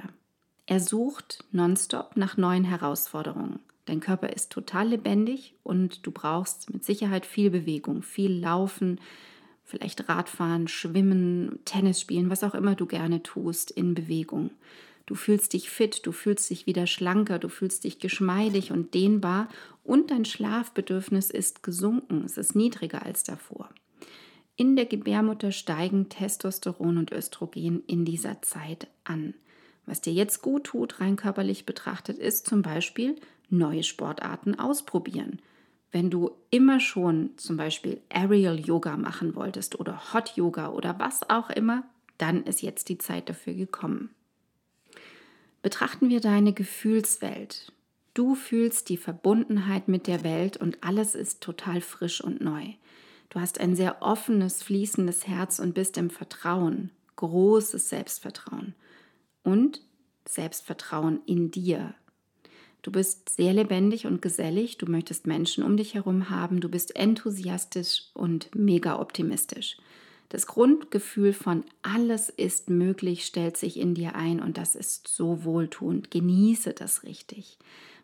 Er 0.66 0.80
sucht 0.80 1.44
nonstop 1.52 2.16
nach 2.16 2.36
neuen 2.36 2.64
Herausforderungen. 2.64 3.60
Dein 3.86 4.00
Körper 4.00 4.30
ist 4.30 4.50
total 4.50 4.88
lebendig 4.88 5.54
und 5.62 6.06
du 6.06 6.10
brauchst 6.10 6.72
mit 6.72 6.84
Sicherheit 6.84 7.26
viel 7.26 7.50
Bewegung, 7.50 8.02
viel 8.02 8.32
Laufen, 8.32 9.00
vielleicht 9.64 10.08
Radfahren, 10.08 10.68
Schwimmen, 10.68 11.60
Tennis 11.64 12.00
spielen, 12.00 12.30
was 12.30 12.44
auch 12.44 12.54
immer 12.54 12.74
du 12.74 12.86
gerne 12.86 13.22
tust 13.22 13.70
in 13.70 13.94
Bewegung. 13.94 14.50
Du 15.10 15.16
fühlst 15.16 15.54
dich 15.54 15.70
fit, 15.70 16.06
du 16.06 16.12
fühlst 16.12 16.48
dich 16.50 16.68
wieder 16.68 16.86
schlanker, 16.86 17.40
du 17.40 17.48
fühlst 17.48 17.82
dich 17.82 17.98
geschmeidig 17.98 18.70
und 18.70 18.94
dehnbar 18.94 19.48
und 19.82 20.12
dein 20.12 20.24
Schlafbedürfnis 20.24 21.30
ist 21.30 21.64
gesunken, 21.64 22.22
es 22.24 22.36
ist 22.36 22.54
niedriger 22.54 23.04
als 23.04 23.24
davor. 23.24 23.70
In 24.54 24.76
der 24.76 24.86
Gebärmutter 24.86 25.50
steigen 25.50 26.10
Testosteron 26.10 26.96
und 26.96 27.10
Östrogen 27.10 27.82
in 27.88 28.04
dieser 28.04 28.40
Zeit 28.42 28.86
an. 29.02 29.34
Was 29.84 30.00
dir 30.00 30.12
jetzt 30.12 30.42
gut 30.42 30.62
tut, 30.62 31.00
rein 31.00 31.16
körperlich 31.16 31.66
betrachtet, 31.66 32.16
ist 32.16 32.46
zum 32.46 32.62
Beispiel 32.62 33.16
neue 33.48 33.82
Sportarten 33.82 34.60
ausprobieren. 34.60 35.40
Wenn 35.90 36.10
du 36.10 36.30
immer 36.50 36.78
schon 36.78 37.30
zum 37.36 37.56
Beispiel 37.56 38.00
Aerial 38.10 38.60
Yoga 38.60 38.96
machen 38.96 39.34
wolltest 39.34 39.80
oder 39.80 40.14
Hot 40.14 40.36
Yoga 40.36 40.68
oder 40.68 41.00
was 41.00 41.28
auch 41.28 41.50
immer, 41.50 41.82
dann 42.16 42.44
ist 42.44 42.62
jetzt 42.62 42.88
die 42.88 42.98
Zeit 42.98 43.28
dafür 43.28 43.54
gekommen. 43.54 44.10
Betrachten 45.62 46.08
wir 46.08 46.20
deine 46.20 46.52
Gefühlswelt. 46.52 47.72
Du 48.14 48.34
fühlst 48.34 48.88
die 48.88 48.96
Verbundenheit 48.96 49.88
mit 49.88 50.06
der 50.06 50.24
Welt 50.24 50.56
und 50.56 50.78
alles 50.82 51.14
ist 51.14 51.40
total 51.40 51.80
frisch 51.80 52.20
und 52.22 52.40
neu. 52.40 52.64
Du 53.28 53.40
hast 53.40 53.60
ein 53.60 53.76
sehr 53.76 54.02
offenes, 54.02 54.62
fließendes 54.62 55.26
Herz 55.26 55.58
und 55.60 55.74
bist 55.74 55.96
im 55.96 56.10
Vertrauen, 56.10 56.90
großes 57.16 57.88
Selbstvertrauen 57.88 58.74
und 59.44 59.82
Selbstvertrauen 60.26 61.20
in 61.26 61.50
dir. 61.50 61.94
Du 62.82 62.90
bist 62.90 63.28
sehr 63.28 63.52
lebendig 63.52 64.06
und 64.06 64.22
gesellig, 64.22 64.78
du 64.78 64.86
möchtest 64.86 65.26
Menschen 65.26 65.62
um 65.62 65.76
dich 65.76 65.94
herum 65.94 66.30
haben, 66.30 66.60
du 66.60 66.68
bist 66.68 66.96
enthusiastisch 66.96 68.04
und 68.14 68.54
mega 68.54 68.98
optimistisch. 68.98 69.76
Das 70.30 70.46
Grundgefühl 70.46 71.32
von 71.32 71.64
alles 71.82 72.28
ist 72.28 72.70
möglich 72.70 73.26
stellt 73.26 73.56
sich 73.56 73.76
in 73.76 73.94
dir 73.94 74.14
ein 74.14 74.40
und 74.40 74.58
das 74.58 74.76
ist 74.76 75.08
so 75.08 75.44
wohltuend. 75.44 76.12
Genieße 76.12 76.72
das 76.72 77.02
richtig. 77.02 77.58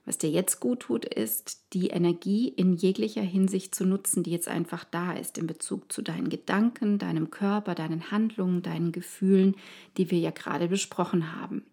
Was 0.04 0.18
dir 0.18 0.30
jetzt 0.30 0.58
gut 0.58 0.80
tut, 0.80 1.04
ist, 1.04 1.72
die 1.72 1.88
Energie 1.88 2.48
in 2.48 2.74
jeglicher 2.74 3.22
Hinsicht 3.22 3.76
zu 3.76 3.84
nutzen, 3.84 4.24
die 4.24 4.32
jetzt 4.32 4.48
einfach 4.48 4.82
da 4.84 5.12
ist, 5.12 5.38
in 5.38 5.46
Bezug 5.46 5.92
zu 5.92 6.02
deinen 6.02 6.28
Gedanken, 6.28 6.98
deinem 6.98 7.30
Körper, 7.30 7.76
deinen 7.76 8.10
Handlungen, 8.10 8.60
deinen 8.60 8.90
Gefühlen, 8.90 9.54
die 9.96 10.10
wir 10.10 10.18
ja 10.18 10.32
gerade 10.32 10.66
besprochen 10.66 11.36
haben. 11.40 11.64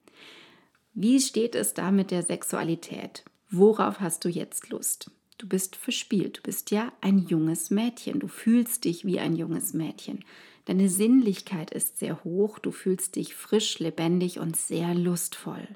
Wie 0.93 1.19
steht 1.19 1.55
es 1.55 1.73
da 1.73 1.89
mit 1.89 2.11
der 2.11 2.21
Sexualität? 2.21 3.23
Worauf 3.49 3.99
hast 3.99 4.23
du 4.23 4.29
jetzt 4.29 4.69
Lust? 4.69 5.09
Du 5.37 5.47
bist 5.47 5.75
verspielt, 5.75 6.37
du 6.37 6.41
bist 6.43 6.71
ja 6.71 6.91
ein 7.01 7.19
junges 7.19 7.69
Mädchen, 7.69 8.19
du 8.19 8.27
fühlst 8.27 8.85
dich 8.85 9.05
wie 9.05 9.19
ein 9.19 9.35
junges 9.35 9.73
Mädchen. 9.73 10.23
Deine 10.65 10.89
Sinnlichkeit 10.89 11.71
ist 11.71 11.99
sehr 11.99 12.23
hoch, 12.23 12.59
du 12.59 12.71
fühlst 12.71 13.15
dich 13.15 13.35
frisch, 13.35 13.79
lebendig 13.79 14.39
und 14.39 14.55
sehr 14.55 14.93
lustvoll. 14.93 15.67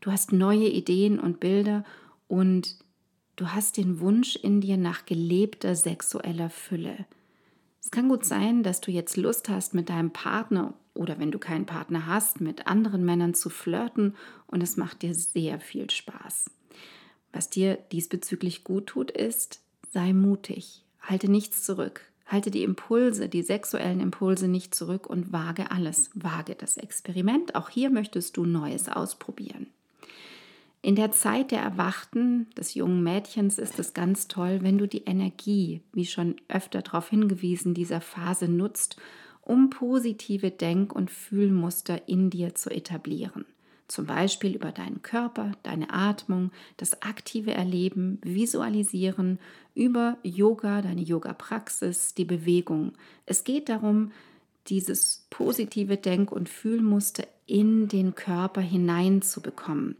Du 0.00 0.12
hast 0.12 0.32
neue 0.32 0.68
Ideen 0.68 1.18
und 1.18 1.40
Bilder 1.40 1.84
und 2.28 2.76
du 3.36 3.48
hast 3.48 3.76
den 3.76 4.00
Wunsch 4.00 4.36
in 4.36 4.60
dir 4.60 4.76
nach 4.76 5.04
gelebter 5.04 5.74
sexueller 5.74 6.50
Fülle. 6.50 7.06
Es 7.82 7.90
kann 7.90 8.08
gut 8.08 8.24
sein, 8.24 8.62
dass 8.62 8.80
du 8.80 8.90
jetzt 8.90 9.16
Lust 9.16 9.48
hast, 9.48 9.74
mit 9.74 9.88
deinem 9.88 10.10
Partner 10.10 10.74
oder 10.94 11.18
wenn 11.18 11.30
du 11.30 11.38
keinen 11.38 11.66
Partner 11.66 12.06
hast, 12.06 12.40
mit 12.40 12.66
anderen 12.66 13.04
Männern 13.04 13.34
zu 13.34 13.50
flirten 13.50 14.14
und 14.46 14.62
es 14.62 14.76
macht 14.76 15.02
dir 15.02 15.14
sehr 15.14 15.58
viel 15.58 15.90
Spaß. 15.90 16.50
Was 17.32 17.50
dir 17.50 17.78
diesbezüglich 17.92 18.64
gut 18.64 18.86
tut, 18.88 19.10
ist, 19.10 19.60
sei 19.90 20.12
mutig, 20.12 20.82
halte 21.00 21.30
nichts 21.30 21.64
zurück, 21.64 22.02
halte 22.26 22.50
die 22.50 22.62
Impulse, 22.62 23.28
die 23.28 23.42
sexuellen 23.42 24.00
Impulse 24.00 24.48
nicht 24.48 24.74
zurück 24.74 25.06
und 25.06 25.32
wage 25.32 25.70
alles, 25.70 26.10
wage 26.14 26.54
das 26.54 26.76
Experiment. 26.76 27.54
Auch 27.54 27.68
hier 27.68 27.90
möchtest 27.90 28.36
du 28.36 28.44
Neues 28.44 28.88
ausprobieren. 28.88 29.68
In 30.82 30.96
der 30.96 31.12
Zeit 31.12 31.50
der 31.50 31.60
Erwachten 31.60 32.46
des 32.56 32.74
jungen 32.74 33.02
Mädchens 33.02 33.58
ist 33.58 33.78
es 33.78 33.92
ganz 33.92 34.28
toll, 34.28 34.60
wenn 34.62 34.78
du 34.78 34.88
die 34.88 35.04
Energie, 35.04 35.82
wie 35.92 36.06
schon 36.06 36.36
öfter 36.48 36.80
darauf 36.80 37.10
hingewiesen, 37.10 37.74
dieser 37.74 38.00
Phase 38.00 38.48
nutzt, 38.48 38.96
um 39.42 39.68
positive 39.68 40.50
Denk- 40.50 40.94
und 40.94 41.10
Fühlmuster 41.10 42.08
in 42.08 42.30
dir 42.30 42.54
zu 42.54 42.70
etablieren. 42.70 43.44
Zum 43.90 44.06
Beispiel 44.06 44.54
über 44.54 44.70
deinen 44.70 45.02
Körper, 45.02 45.50
deine 45.64 45.92
Atmung, 45.92 46.52
das 46.76 47.02
aktive 47.02 47.52
Erleben, 47.52 48.20
Visualisieren, 48.22 49.40
über 49.74 50.16
Yoga, 50.22 50.80
deine 50.80 51.00
Yoga-Praxis, 51.00 52.14
die 52.14 52.24
Bewegung. 52.24 52.92
Es 53.26 53.42
geht 53.42 53.68
darum, 53.68 54.12
dieses 54.68 55.26
positive 55.30 55.96
Denk- 55.96 56.30
und 56.30 56.48
Fühlmuster 56.48 57.26
in 57.46 57.88
den 57.88 58.14
Körper 58.14 58.60
hineinzubekommen. 58.60 59.96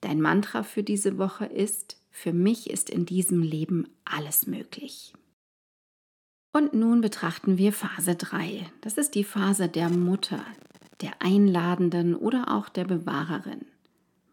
Dein 0.00 0.20
Mantra 0.20 0.62
für 0.62 0.84
diese 0.84 1.18
Woche 1.18 1.46
ist, 1.46 1.96
für 2.12 2.32
mich 2.32 2.70
ist 2.70 2.88
in 2.88 3.04
diesem 3.04 3.42
Leben 3.42 3.88
alles 4.04 4.46
möglich. 4.46 5.12
Und 6.52 6.72
nun 6.72 7.00
betrachten 7.00 7.58
wir 7.58 7.72
Phase 7.72 8.14
3. 8.14 8.70
Das 8.80 8.96
ist 8.96 9.16
die 9.16 9.24
Phase 9.24 9.68
der 9.68 9.90
Mutter, 9.90 10.44
der 11.04 11.20
Einladenden 11.20 12.14
oder 12.14 12.50
auch 12.50 12.70
der 12.70 12.84
Bewahrerin. 12.84 13.66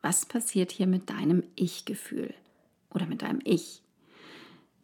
Was 0.01 0.25
passiert 0.25 0.72
hier 0.72 0.88
mit 0.88 1.10
deinem 1.10 1.44
Ich-Gefühl 1.56 2.34
oder 2.90 3.06
mit 3.06 3.24
deinem 3.24 3.42
Ich? 3.44 3.84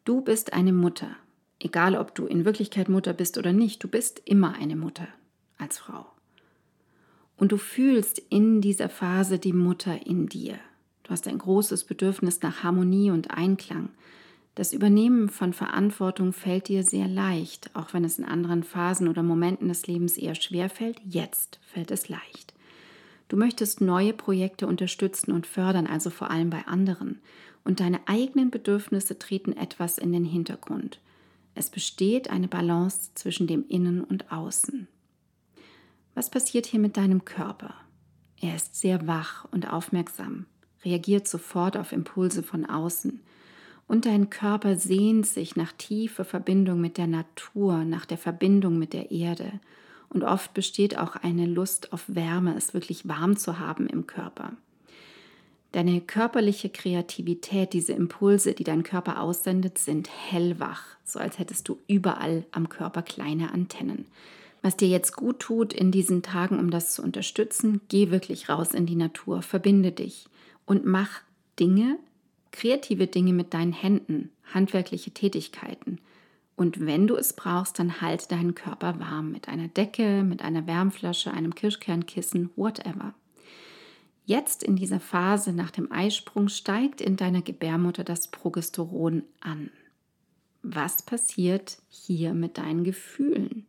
Du 0.04 0.20
bist 0.20 0.52
eine 0.52 0.74
Mutter. 0.74 1.16
Egal, 1.60 1.96
ob 1.96 2.14
du 2.14 2.26
in 2.26 2.44
Wirklichkeit 2.44 2.90
Mutter 2.90 3.14
bist 3.14 3.38
oder 3.38 3.54
nicht, 3.54 3.82
du 3.82 3.88
bist 3.88 4.22
immer 4.26 4.56
eine 4.56 4.76
Mutter 4.76 5.08
als 5.58 5.78
Frau. 5.78 6.06
Und 7.38 7.54
du 7.54 7.58
fühlst 7.58 8.20
in 8.20 8.60
dieser 8.60 8.90
Phase 8.90 9.40
die 9.40 9.54
Mutter 9.54 10.06
in 10.06 10.28
dir. 10.28 10.60
Du 11.04 11.12
hast 11.12 11.26
ein 11.26 11.38
großes 11.38 11.86
Bedürfnis 11.86 12.42
nach 12.42 12.64
Harmonie 12.64 13.12
und 13.12 13.32
Einklang. 13.32 13.92
Das 14.58 14.74
Übernehmen 14.74 15.30
von 15.30 15.54
Verantwortung 15.54 16.34
fällt 16.34 16.68
dir 16.68 16.82
sehr 16.82 17.08
leicht, 17.08 17.70
auch 17.76 17.94
wenn 17.94 18.04
es 18.04 18.18
in 18.18 18.26
anderen 18.26 18.64
Phasen 18.64 19.08
oder 19.08 19.22
Momenten 19.22 19.68
des 19.68 19.86
Lebens 19.86 20.18
eher 20.18 20.34
schwer 20.34 20.68
fällt. 20.68 21.00
Jetzt 21.06 21.60
fällt 21.62 21.92
es 21.92 22.10
leicht. 22.10 22.56
Du 23.28 23.38
möchtest 23.38 23.82
neue 23.82 24.14
Projekte 24.14 24.66
unterstützen 24.66 25.32
und 25.32 25.46
fördern, 25.46 25.86
also 25.86 26.10
vor 26.10 26.32
allem 26.32 26.50
bei 26.50 26.66
anderen. 26.66 27.22
Und 27.66 27.82
deine 27.82 28.00
eigenen 28.08 28.50
Bedürfnisse 28.50 29.20
treten 29.20 29.54
etwas 29.54 30.00
in 30.00 30.12
den 30.12 30.26
Hintergrund. 30.26 31.02
Es 31.54 31.70
besteht 31.70 32.32
eine 32.32 32.48
Balance 32.48 33.12
zwischen 33.14 33.46
dem 33.46 33.64
Innen 33.68 34.04
und 34.04 34.32
Außen. 34.32 34.88
Was 36.16 36.32
passiert 36.32 36.66
hier 36.66 36.80
mit 36.80 36.98
deinem 36.98 37.26
Körper? 37.26 37.76
Er 38.42 38.56
ist 38.56 38.76
sehr 38.76 39.06
wach 39.06 39.46
und 39.52 39.72
aufmerksam. 39.72 40.48
reagiert 40.84 41.28
sofort 41.28 41.78
auf 41.78 41.92
Impulse 41.92 42.42
von 42.42 42.66
außen. 42.66 43.22
Und 43.88 44.06
dein 44.06 44.30
Körper 44.30 44.76
sehnt 44.76 45.26
sich 45.26 45.56
nach 45.56 45.72
tiefer 45.72 46.26
Verbindung 46.26 46.82
mit 46.82 46.98
der 46.98 47.08
Natur, 47.08 47.86
nach 47.86 48.06
der 48.06 48.18
Verbindung 48.18 48.78
mit 48.78 48.94
der 48.94 49.12
Erde. 49.12 49.60
Und 50.10 50.24
oft 50.24 50.54
besteht 50.54 50.98
auch 50.98 51.16
eine 51.16 51.46
Lust 51.46 51.94
auf 51.94 52.04
Wärme, 52.08 52.56
es 52.56 52.74
wirklich 52.74 53.08
warm 53.08 53.38
zu 53.38 53.60
haben 53.60 53.88
im 53.88 54.08
Körper. 54.08 54.54
Deine 55.74 56.02
körperliche 56.02 56.70
Kreativität, 56.70 57.74
diese 57.74 57.94
Impulse, 57.94 58.54
die 58.54 58.64
dein 58.64 58.84
Körper 58.84 59.22
aussendet, 59.22 59.78
sind 59.78 60.10
hellwach, 60.10 60.84
so 61.04 61.20
als 61.20 61.40
hättest 61.40 61.68
du 61.68 61.78
überall 61.88 62.46
am 62.52 62.70
Körper 62.70 63.02
kleine 63.02 63.52
Antennen. 63.54 64.06
Was 64.62 64.78
dir 64.78 64.88
jetzt 64.88 65.16
gut 65.16 65.40
tut 65.40 65.74
in 65.74 65.92
diesen 65.92 66.24
Tagen, 66.24 66.60
um 66.60 66.72
das 66.72 66.94
zu 66.94 67.04
unterstützen, 67.04 67.82
geh 67.90 68.12
wirklich 68.12 68.50
raus 68.50 68.74
in 68.74 68.86
die 68.86 68.96
Natur, 68.96 69.42
verbinde 69.42 69.92
dich 69.92 70.28
und 70.66 70.86
mach 70.86 71.22
Dinge, 71.60 72.00
kreative 72.58 73.06
Dinge 73.06 73.34
mit 73.34 73.54
deinen 73.54 73.72
Händen, 73.72 74.32
handwerkliche 74.52 75.12
Tätigkeiten. 75.12 76.00
Und 76.56 76.88
wenn 76.88 77.06
du 77.06 77.16
es 77.16 77.34
brauchst, 77.34 77.78
dann 77.78 78.02
halt 78.02 78.32
deinen 78.32 78.56
Körper 78.56 79.00
warm 79.00 79.32
mit 79.32 79.48
einer 79.48 79.68
Decke, 79.68 80.24
mit 80.24 80.42
einer 80.42 80.66
Wärmflasche, 80.66 81.32
einem 81.32 81.54
Kirschkernkissen, 81.54 82.50
whatever. 82.56 83.14
Jetzt 84.26 84.64
in 84.64 84.76
dieser 84.76 85.00
Phase 85.00 85.54
nach 85.54 85.70
dem 85.70 85.92
Eisprung 85.92 86.50
steigt 86.50 87.00
in 87.00 87.16
deiner 87.16 87.44
Gebärmutter 87.44 88.04
das 88.04 88.30
Progesteron 88.30 89.22
an. 89.40 89.70
Was 90.64 91.04
passiert 91.04 91.78
hier 91.90 92.34
mit 92.34 92.58
deinen 92.58 92.84
Gefühlen? 92.84 93.68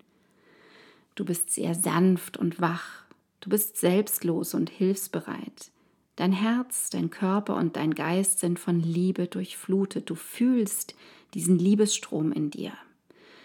Du 1.14 1.26
bist 1.26 1.50
sehr 1.50 1.74
sanft 1.74 2.38
und 2.38 2.58
wach. 2.58 3.04
Du 3.40 3.50
bist 3.50 3.76
selbstlos 3.76 4.54
und 4.54 4.70
hilfsbereit. 4.70 5.70
Dein 6.18 6.32
Herz, 6.32 6.90
dein 6.90 7.10
Körper 7.10 7.54
und 7.54 7.76
dein 7.76 7.94
Geist 7.94 8.40
sind 8.40 8.58
von 8.58 8.80
Liebe 8.80 9.28
durchflutet. 9.28 10.10
Du 10.10 10.16
fühlst 10.16 10.96
diesen 11.32 11.60
Liebesstrom 11.60 12.32
in 12.32 12.50
dir. 12.50 12.72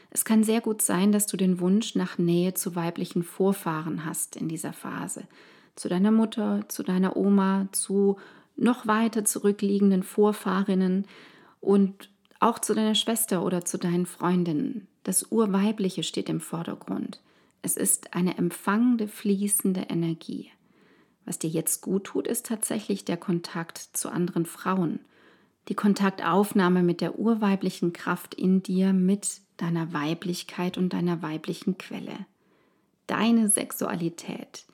Es 0.09 0.25
kann 0.25 0.43
sehr 0.43 0.59
gut 0.59 0.81
sein, 0.81 1.11
dass 1.11 1.27
du 1.27 1.37
den 1.37 1.59
Wunsch 1.59 1.93
nach 1.93 2.17
Nähe 2.17 2.55
zu 2.55 2.75
weiblichen 2.75 3.21
Vorfahren 3.21 4.05
hast 4.05 4.35
in 4.35 4.47
dieser 4.47 4.73
Phase. 4.73 5.27
Zu 5.75 5.87
deiner 5.87 6.09
Mutter, 6.09 6.65
zu 6.67 6.81
deiner 6.81 7.15
Oma, 7.15 7.67
zu 7.73 8.17
noch 8.55 8.87
weiter 8.87 9.23
zurückliegenden 9.23 10.01
Vorfahrinnen 10.01 11.05
und 11.61 12.09
auch 12.39 12.57
zu 12.57 12.73
deiner 12.73 12.95
Schwester 12.95 13.45
oder 13.45 13.65
zu 13.65 13.77
deinen 13.77 14.07
Freundinnen. 14.07 14.87
Das 15.03 15.31
Urweibliche 15.31 16.01
steht 16.01 16.27
im 16.27 16.41
Vordergrund. 16.41 17.21
Es 17.61 17.77
ist 17.77 18.15
eine 18.15 18.35
empfangende, 18.39 19.07
fließende 19.07 19.81
Energie. 19.89 20.49
Was 21.25 21.39
dir 21.39 21.49
jetzt 21.49 21.81
gut 21.81 22.05
tut, 22.05 22.27
ist 22.27 22.45
tatsächlich 22.45 23.05
der 23.05 23.17
Kontakt 23.17 23.77
zu 23.77 24.09
anderen 24.09 24.45
Frauen. 24.45 24.99
Die 25.69 25.75
Kontaktaufnahme 25.75 26.83
mit 26.83 26.99
der 26.99 27.17
urweiblichen 27.17 27.93
Kraft 27.93 28.33
in 28.33 28.61
dir, 28.63 28.91
mit 28.91 29.41
deiner 29.57 29.93
Weiblichkeit 29.93 30.77
und 30.77 30.91
deiner 30.91 31.21
weiblichen 31.21 31.77
Quelle. 31.77 32.25
Deine 33.07 33.49
Sexualität. 33.49 34.65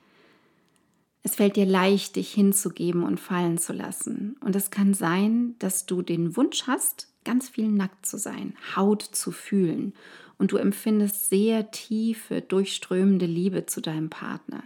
Es 1.22 1.34
fällt 1.36 1.56
dir 1.56 1.66
leicht, 1.66 2.16
dich 2.16 2.32
hinzugeben 2.32 3.04
und 3.04 3.20
fallen 3.20 3.58
zu 3.58 3.72
lassen. 3.72 4.36
Und 4.42 4.56
es 4.56 4.70
kann 4.70 4.94
sein, 4.94 5.54
dass 5.58 5.86
du 5.86 6.02
den 6.02 6.36
Wunsch 6.36 6.66
hast, 6.66 7.08
ganz 7.24 7.48
viel 7.48 7.68
nackt 7.68 8.06
zu 8.06 8.18
sein, 8.18 8.54
Haut 8.74 9.02
zu 9.02 9.30
fühlen. 9.30 9.92
Und 10.38 10.52
du 10.52 10.56
empfindest 10.56 11.28
sehr 11.28 11.70
tiefe, 11.70 12.40
durchströmende 12.40 13.26
Liebe 13.26 13.66
zu 13.66 13.80
deinem 13.82 14.08
Partner. 14.08 14.62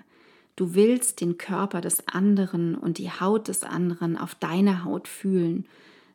Du 0.56 0.74
willst 0.74 1.20
den 1.20 1.36
Körper 1.36 1.80
des 1.80 2.06
anderen 2.06 2.74
und 2.76 2.98
die 2.98 3.10
Haut 3.10 3.48
des 3.48 3.64
anderen 3.64 4.16
auf 4.16 4.34
deiner 4.34 4.84
Haut 4.84 5.08
fühlen. 5.08 5.66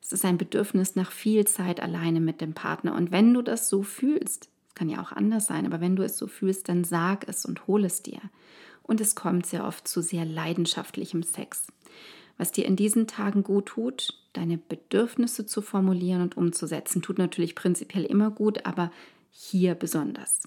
Es 0.02 0.14
ist 0.14 0.24
ein 0.24 0.38
Bedürfnis 0.38 0.96
nach 0.96 1.12
viel 1.12 1.46
Zeit 1.46 1.82
alleine 1.82 2.22
mit 2.22 2.40
dem 2.40 2.54
Partner. 2.54 2.96
Und 2.96 3.12
wenn 3.12 3.34
du 3.34 3.42
das 3.42 3.70
so 3.70 3.84
fühlst, 3.84 4.50
kann 4.76 4.90
ja 4.90 5.02
auch 5.02 5.12
anders 5.12 5.46
sein, 5.46 5.66
aber 5.66 5.82
wenn 5.82 5.98
du 5.98 6.04
es 6.04 6.18
so 6.18 6.28
fühlst, 6.28 6.70
dann 6.70 6.86
sag 6.86 7.28
es 7.28 7.46
und 7.46 7.68
hol 7.68 7.84
es 7.84 8.02
dir. 8.02 8.22
Und 8.82 9.02
es 9.02 9.14
kommt 9.14 9.46
sehr 9.46 9.66
oft 9.66 9.88
zu 9.88 10.02
sehr 10.02 10.24
leidenschaftlichem 10.24 11.22
Sex. 11.22 11.68
Was 12.38 12.54
dir 12.54 12.66
in 12.66 12.78
diesen 12.78 13.06
Tagen 13.06 13.44
gut 13.44 13.66
tut, 13.66 14.14
deine 14.32 14.58
Bedürfnisse 14.58 15.46
zu 15.46 15.62
formulieren 15.62 16.22
und 16.22 16.38
umzusetzen, 16.38 17.02
tut 17.02 17.18
natürlich 17.18 17.56
prinzipiell 17.56 18.06
immer 18.06 18.32
gut, 18.32 18.66
aber 18.66 18.92
hier 19.32 19.76
besonders. 19.76 20.44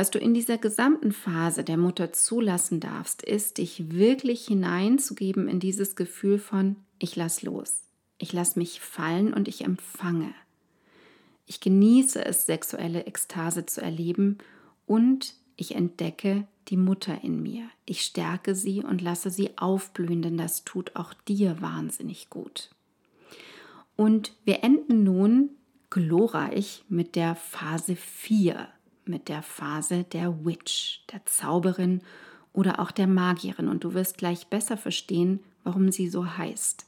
Was 0.00 0.10
du 0.10 0.18
in 0.18 0.32
dieser 0.32 0.56
gesamten 0.56 1.12
Phase 1.12 1.62
der 1.62 1.76
Mutter 1.76 2.10
zulassen 2.10 2.80
darfst, 2.80 3.20
ist, 3.22 3.58
dich 3.58 3.92
wirklich 3.92 4.46
hineinzugeben 4.46 5.46
in 5.46 5.60
dieses 5.60 5.94
Gefühl 5.94 6.38
von, 6.38 6.76
ich 6.98 7.16
lass 7.16 7.42
los, 7.42 7.82
ich 8.16 8.32
lass 8.32 8.56
mich 8.56 8.80
fallen 8.80 9.34
und 9.34 9.46
ich 9.46 9.62
empfange. 9.62 10.32
Ich 11.44 11.60
genieße 11.60 12.24
es, 12.24 12.46
sexuelle 12.46 13.04
Ekstase 13.04 13.66
zu 13.66 13.82
erleben 13.82 14.38
und 14.86 15.34
ich 15.56 15.74
entdecke 15.74 16.46
die 16.68 16.78
Mutter 16.78 17.22
in 17.22 17.42
mir. 17.42 17.68
Ich 17.84 18.00
stärke 18.00 18.54
sie 18.54 18.82
und 18.82 19.02
lasse 19.02 19.28
sie 19.28 19.58
aufblühen, 19.58 20.22
denn 20.22 20.38
das 20.38 20.64
tut 20.64 20.96
auch 20.96 21.12
dir 21.12 21.60
wahnsinnig 21.60 22.30
gut. 22.30 22.70
Und 23.96 24.32
wir 24.46 24.64
enden 24.64 25.04
nun 25.04 25.50
glorreich 25.90 26.86
mit 26.88 27.16
der 27.16 27.34
Phase 27.34 27.96
4 27.96 28.66
mit 29.04 29.28
der 29.28 29.42
Phase 29.42 30.04
der 30.04 30.44
Witch, 30.44 31.04
der 31.12 31.24
Zauberin 31.26 32.02
oder 32.52 32.80
auch 32.80 32.90
der 32.90 33.06
Magierin 33.06 33.68
und 33.68 33.84
du 33.84 33.94
wirst 33.94 34.18
gleich 34.18 34.46
besser 34.48 34.76
verstehen, 34.76 35.40
warum 35.64 35.90
sie 35.92 36.08
so 36.08 36.36
heißt. 36.36 36.84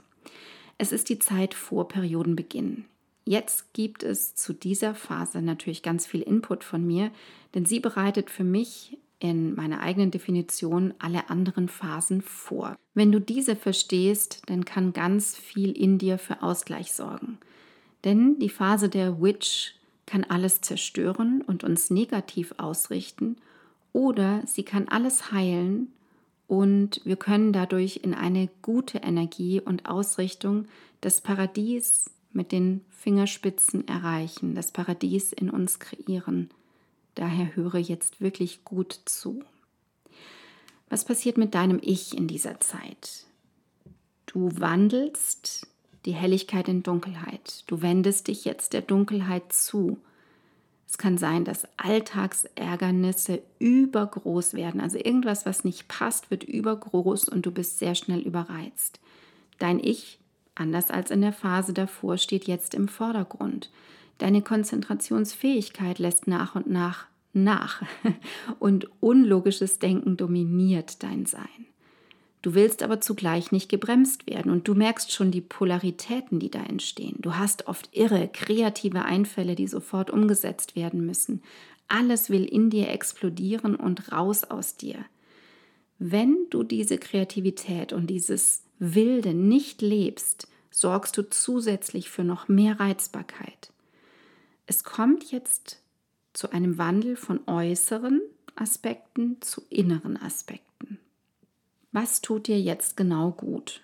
Es 0.79 0.93
ist 0.93 1.09
die 1.09 1.19
Zeit 1.19 1.55
vor 1.55 1.89
Periodenbeginn. 1.89 2.85
Jetzt 3.25 3.73
gibt 3.73 4.03
es 4.03 4.35
zu 4.35 4.53
dieser 4.53 4.95
Phase 4.95 5.43
natürlich 5.43 5.83
ganz 5.83 6.07
viel 6.07 6.23
Input 6.23 6.65
von 6.65 6.85
mir, 6.85 7.13
denn 7.55 7.65
sie 7.65 7.79
bereitet 7.79 8.31
für 8.31 8.45
mich 8.45 8.99
in 9.21 9.55
meiner 9.55 9.81
eigenen 9.81 10.11
Definition 10.11 10.95
alle 10.99 11.31
anderen 11.31 11.69
Phasen 11.69 12.23
vor. 12.23 12.75
Wenn 12.95 13.13
du 13.13 13.21
diese 13.21 13.55
verstehst, 13.55 14.43
dann 14.47 14.65
kann 14.65 14.93
ganz 14.93 15.37
viel 15.37 15.71
in 15.71 15.99
dir 15.99 16.19
für 16.19 16.43
Ausgleich 16.43 16.93
sorgen. 16.93 17.39
Denn 18.05 18.41
die 18.41 18.49
Phase 18.49 18.89
der 18.89 19.23
Witch 19.23 19.77
kann 20.13 20.25
alles 20.25 20.61
zerstören 20.61 21.41
und 21.41 21.65
uns 21.65 21.89
negativ 21.89 22.53
ausrichten 22.59 23.37
oder 23.95 24.43
sie 24.47 24.63
kann 24.63 24.87
alles 24.89 25.33
heilen 25.33 25.91
und 26.47 27.01
wir 27.05 27.17
können 27.17 27.55
dadurch 27.55 28.01
in 28.03 28.13
eine 28.13 28.51
gute 28.61 28.99
Energie 28.99 29.59
und 29.59 29.87
Ausrichtung 29.87 30.67
das 31.01 31.23
Paradies 31.23 32.11
mit 32.31 32.53
den 32.53 32.83
Fingerspitzen 32.91 33.89
erreichen, 33.89 34.55
das 34.55 34.71
Paradies 34.71 35.33
in 35.33 35.49
uns 35.49 35.79
kreieren. 35.79 36.51
Daher 37.15 37.57
höre 37.57 37.79
jetzt 37.79 38.21
wirklich 38.21 38.65
gut 38.65 39.01
zu. 39.07 39.43
Was 40.91 41.07
passiert 41.07 41.39
mit 41.39 41.55
deinem 41.55 41.81
Ich 41.81 42.15
in 42.15 42.29
dieser 42.29 42.61
Zeit? 42.61 43.25
Du 44.27 44.51
wandelst 44.61 45.62
die 46.05 46.13
Helligkeit 46.13 46.69
in 46.69 46.83
Dunkelheit. 46.83 47.65
Du 47.67 47.83
wendest 47.83 48.29
dich 48.29 48.45
jetzt 48.45 48.73
der 48.73 48.83
Dunkelheit 48.83 49.53
zu. 49.53 49.99
Es 50.89 50.99
kann 50.99 51.17
sein, 51.17 51.45
dass 51.45 51.67
Alltagsärgernisse 51.79 53.43
übergroß 53.59 54.55
werden. 54.55 54.81
Also 54.81 54.99
irgendwas, 54.99 55.47
was 55.47 55.65
nicht 55.65 55.89
passt, 55.89 56.31
wird 56.31 56.45
übergroß 56.45 57.29
und 57.29 57.47
du 57.47 57.51
bist 57.51 57.79
sehr 57.79 57.95
schnell 57.95 58.21
überreizt. 58.21 59.01
Dein 59.59 59.79
Ich, 59.79 60.19
anders 60.55 60.91
als 60.91 61.11
in 61.11 61.23
der 61.23 61.33
Phase 61.33 61.73
davor, 61.73 62.19
steht 62.19 62.47
jetzt 62.47 62.75
im 62.75 62.89
Vordergrund. 62.89 63.71
Deine 64.19 64.43
Konzentrationsfähigkeit 64.43 65.99
lässt 65.99 66.27
nach 66.27 66.55
und 66.55 66.69
nach 66.69 67.07
nach 67.33 67.83
und 68.59 68.89
unlogisches 69.01 69.79
Denken 69.79 70.17
dominiert 70.17 71.03
dein 71.03 71.27
Sein. 71.27 71.67
Du 72.43 72.55
willst 72.55 72.83
aber 72.83 73.01
zugleich 73.01 73.53
nicht 73.53 73.69
gebremst 73.69 74.27
werden 74.27 74.51
und 74.51 74.67
du 74.67 74.75
merkst 74.75 75.13
schon 75.13 75.31
die 75.31 75.41
Polaritäten, 75.41 76.41
die 76.41 76.51
da 76.51 76.63
entstehen. 76.63 77.17
Du 77.21 77.37
hast 77.37 77.69
oft 77.69 77.89
irre, 77.93 78.29
kreative 78.33 79.05
Einfälle, 79.05 79.55
die 79.55 79.69
sofort 79.69 80.11
umgesetzt 80.11 80.75
werden 80.75 81.07
müssen. 81.07 81.43
Alles 81.87 82.31
will 82.31 82.45
in 82.45 82.69
dir 82.69 82.89
explodieren 82.89 83.77
und 83.77 84.11
raus 84.11 84.43
aus 84.43 84.77
dir. 84.77 85.05
Wenn 86.01 86.37
du 86.51 86.65
diese 86.65 86.99
Kreativität 86.99 87.93
und 87.93 88.09
dieses 88.09 88.65
Wilde 88.81 89.35
nicht 89.35 89.81
lebst, 89.81 90.49
sorgst 90.73 91.17
du 91.17 91.29
zusätzlich 91.31 92.11
für 92.11 92.25
noch 92.25 92.49
mehr 92.49 92.81
Reizbarkeit. 92.81 93.73
Es 94.67 94.83
kommt 94.83 95.31
jetzt 95.31 95.81
zu 96.33 96.51
einem 96.51 96.77
Wandel 96.79 97.15
von 97.15 97.41
äußeren 97.47 98.21
Aspekten 98.57 99.41
zu 99.43 99.63
inneren 99.71 100.17
Aspekten. 100.17 100.72
Was 101.93 102.21
tut 102.21 102.49
dir 102.49 102.61
jetzt 102.61 102.97
genau 102.97 103.31
gut? 103.31 103.83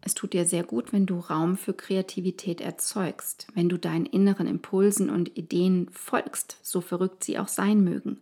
Es 0.00 0.14
tut 0.14 0.32
dir 0.32 0.44
sehr 0.44 0.62
gut, 0.62 0.92
wenn 0.92 1.06
du 1.06 1.18
Raum 1.18 1.56
für 1.56 1.74
Kreativität 1.74 2.60
erzeugst, 2.60 3.48
wenn 3.54 3.68
du 3.68 3.78
deinen 3.78 4.06
inneren 4.06 4.46
Impulsen 4.46 5.10
und 5.10 5.36
Ideen 5.36 5.88
folgst, 5.90 6.58
so 6.62 6.80
verrückt 6.80 7.24
sie 7.24 7.38
auch 7.38 7.48
sein 7.48 7.82
mögen. 7.82 8.18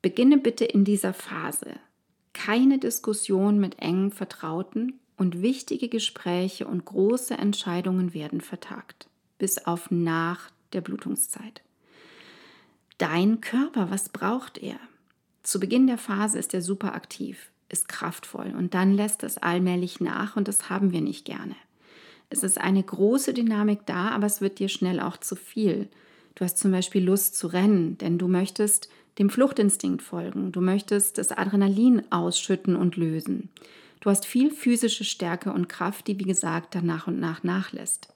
Beginne 0.00 0.38
bitte 0.38 0.64
in 0.64 0.84
dieser 0.84 1.12
Phase. 1.12 1.80
Keine 2.32 2.78
Diskussion 2.78 3.58
mit 3.58 3.80
engen 3.80 4.12
Vertrauten, 4.12 5.00
und 5.16 5.42
wichtige 5.42 5.88
Gespräche 5.88 6.66
und 6.66 6.84
große 6.84 7.34
Entscheidungen 7.34 8.14
werden 8.14 8.40
vertagt, 8.40 9.08
bis 9.38 9.58
auf 9.66 9.90
nach 9.90 10.50
der 10.72 10.80
Blutungszeit. 10.80 11.62
Dein 12.98 13.40
Körper, 13.40 13.90
was 13.90 14.08
braucht 14.08 14.58
er? 14.58 14.78
Zu 15.42 15.60
Beginn 15.60 15.86
der 15.86 15.98
Phase 15.98 16.38
ist 16.38 16.54
er 16.54 16.62
super 16.62 16.94
aktiv, 16.94 17.50
ist 17.68 17.88
kraftvoll 17.88 18.54
und 18.56 18.74
dann 18.74 18.94
lässt 18.94 19.22
es 19.22 19.38
allmählich 19.38 20.00
nach 20.00 20.36
und 20.36 20.48
das 20.48 20.70
haben 20.70 20.92
wir 20.92 21.00
nicht 21.00 21.24
gerne. 21.24 21.56
Es 22.28 22.42
ist 22.42 22.60
eine 22.60 22.82
große 22.82 23.34
Dynamik 23.34 23.86
da, 23.86 24.10
aber 24.10 24.26
es 24.26 24.40
wird 24.40 24.58
dir 24.58 24.68
schnell 24.68 25.00
auch 25.00 25.16
zu 25.16 25.36
viel. 25.36 25.88
Du 26.34 26.44
hast 26.44 26.58
zum 26.58 26.72
Beispiel 26.72 27.04
Lust 27.04 27.36
zu 27.36 27.46
rennen, 27.46 27.98
denn 27.98 28.18
du 28.18 28.28
möchtest 28.28 28.88
dem 29.18 29.30
Fluchtinstinkt 29.30 30.02
folgen. 30.02 30.52
Du 30.52 30.60
möchtest 30.60 31.18
das 31.18 31.32
Adrenalin 31.32 32.02
ausschütten 32.10 32.76
und 32.76 32.96
lösen. 32.96 33.48
Du 34.00 34.10
hast 34.10 34.26
viel 34.26 34.50
physische 34.50 35.04
Stärke 35.04 35.52
und 35.52 35.68
Kraft, 35.68 36.06
die 36.06 36.18
wie 36.18 36.24
gesagt 36.24 36.74
dann 36.74 36.86
nach 36.86 37.06
und 37.06 37.18
nach 37.18 37.42
nachlässt. 37.42 38.08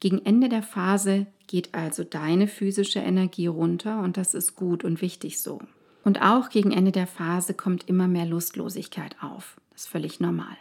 Gegen 0.00 0.24
Ende 0.24 0.48
der 0.48 0.62
Phase 0.62 1.26
geht 1.46 1.74
also 1.74 2.04
deine 2.04 2.46
physische 2.46 2.98
Energie 2.98 3.46
runter 3.46 4.00
und 4.00 4.16
das 4.16 4.34
ist 4.34 4.54
gut 4.54 4.84
und 4.84 5.00
wichtig 5.00 5.40
so. 5.40 5.60
Und 6.04 6.20
auch 6.20 6.50
gegen 6.50 6.70
Ende 6.70 6.92
der 6.92 7.06
Phase 7.06 7.54
kommt 7.54 7.88
immer 7.88 8.06
mehr 8.06 8.26
Lustlosigkeit 8.26 9.16
auf. 9.22 9.56
Das 9.72 9.82
ist 9.82 9.88
völlig 9.88 10.20
normal. 10.20 10.56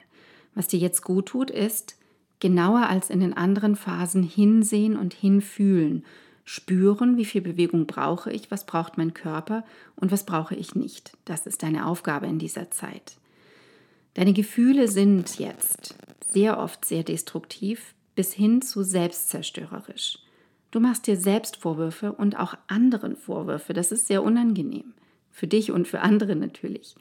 Was 0.55 0.67
dir 0.67 0.79
jetzt 0.79 1.03
gut 1.03 1.27
tut, 1.27 1.51
ist, 1.51 1.97
genauer 2.39 2.87
als 2.87 3.09
in 3.09 3.19
den 3.19 3.33
anderen 3.33 3.75
Phasen 3.75 4.23
hinsehen 4.23 4.97
und 4.97 5.13
hinfühlen 5.13 6.05
spüren, 6.45 7.17
wie 7.17 7.25
viel 7.25 7.41
Bewegung 7.41 7.87
brauche 7.87 8.31
ich, 8.31 8.51
was 8.51 8.65
braucht 8.65 8.97
mein 8.97 9.13
Körper 9.13 9.63
und 9.95 10.11
was 10.11 10.25
brauche 10.25 10.55
ich 10.55 10.75
nicht. 10.75 11.17
Das 11.25 11.45
ist 11.45 11.63
deine 11.63 11.85
Aufgabe 11.85 12.27
in 12.27 12.39
dieser 12.39 12.69
Zeit. 12.71 13.17
Deine 14.13 14.33
Gefühle 14.33 14.87
sind 14.87 15.39
jetzt 15.39 15.95
sehr 16.25 16.59
oft 16.59 16.85
sehr 16.85 17.03
destruktiv 17.03 17.95
bis 18.15 18.33
hin 18.33 18.61
zu 18.61 18.83
selbstzerstörerisch. 18.83 20.19
Du 20.71 20.79
machst 20.79 21.07
dir 21.07 21.17
selbst 21.17 21.57
Vorwürfe 21.57 22.11
und 22.11 22.37
auch 22.37 22.55
anderen 22.67 23.15
Vorwürfe. 23.15 23.73
Das 23.73 23.91
ist 23.91 24.07
sehr 24.07 24.23
unangenehm. 24.23 24.93
Für 25.33 25.47
dich 25.47 25.71
und 25.71 25.87
für 25.87 25.99
andere 25.99 26.37
natürlich. 26.37 26.95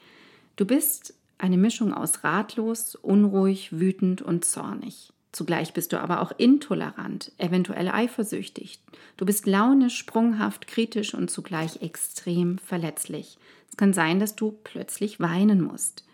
Du 0.57 0.65
bist 0.65 1.13
eine 1.37 1.57
Mischung 1.57 1.93
aus 1.93 2.25
ratlos, 2.25 2.95
unruhig, 2.95 3.79
wütend 3.79 4.21
und 4.21 4.43
zornig. 4.43 5.13
Zugleich 5.31 5.73
bist 5.73 5.93
du 5.93 5.99
aber 5.99 6.21
auch 6.21 6.31
intolerant, 6.37 7.31
eventuell 7.37 7.89
eifersüchtig. 7.89 8.79
Du 9.17 9.25
bist 9.25 9.47
launisch, 9.47 9.97
sprunghaft, 9.97 10.67
kritisch 10.67 11.13
und 11.13 11.31
zugleich 11.31 11.81
extrem 11.81 12.59
verletzlich. 12.59 13.37
Es 13.69 13.77
kann 13.77 13.93
sein, 13.93 14.19
dass 14.19 14.35
du 14.35 14.57
plötzlich 14.63 15.19
weinen 15.19 15.61
musst. 15.61 16.05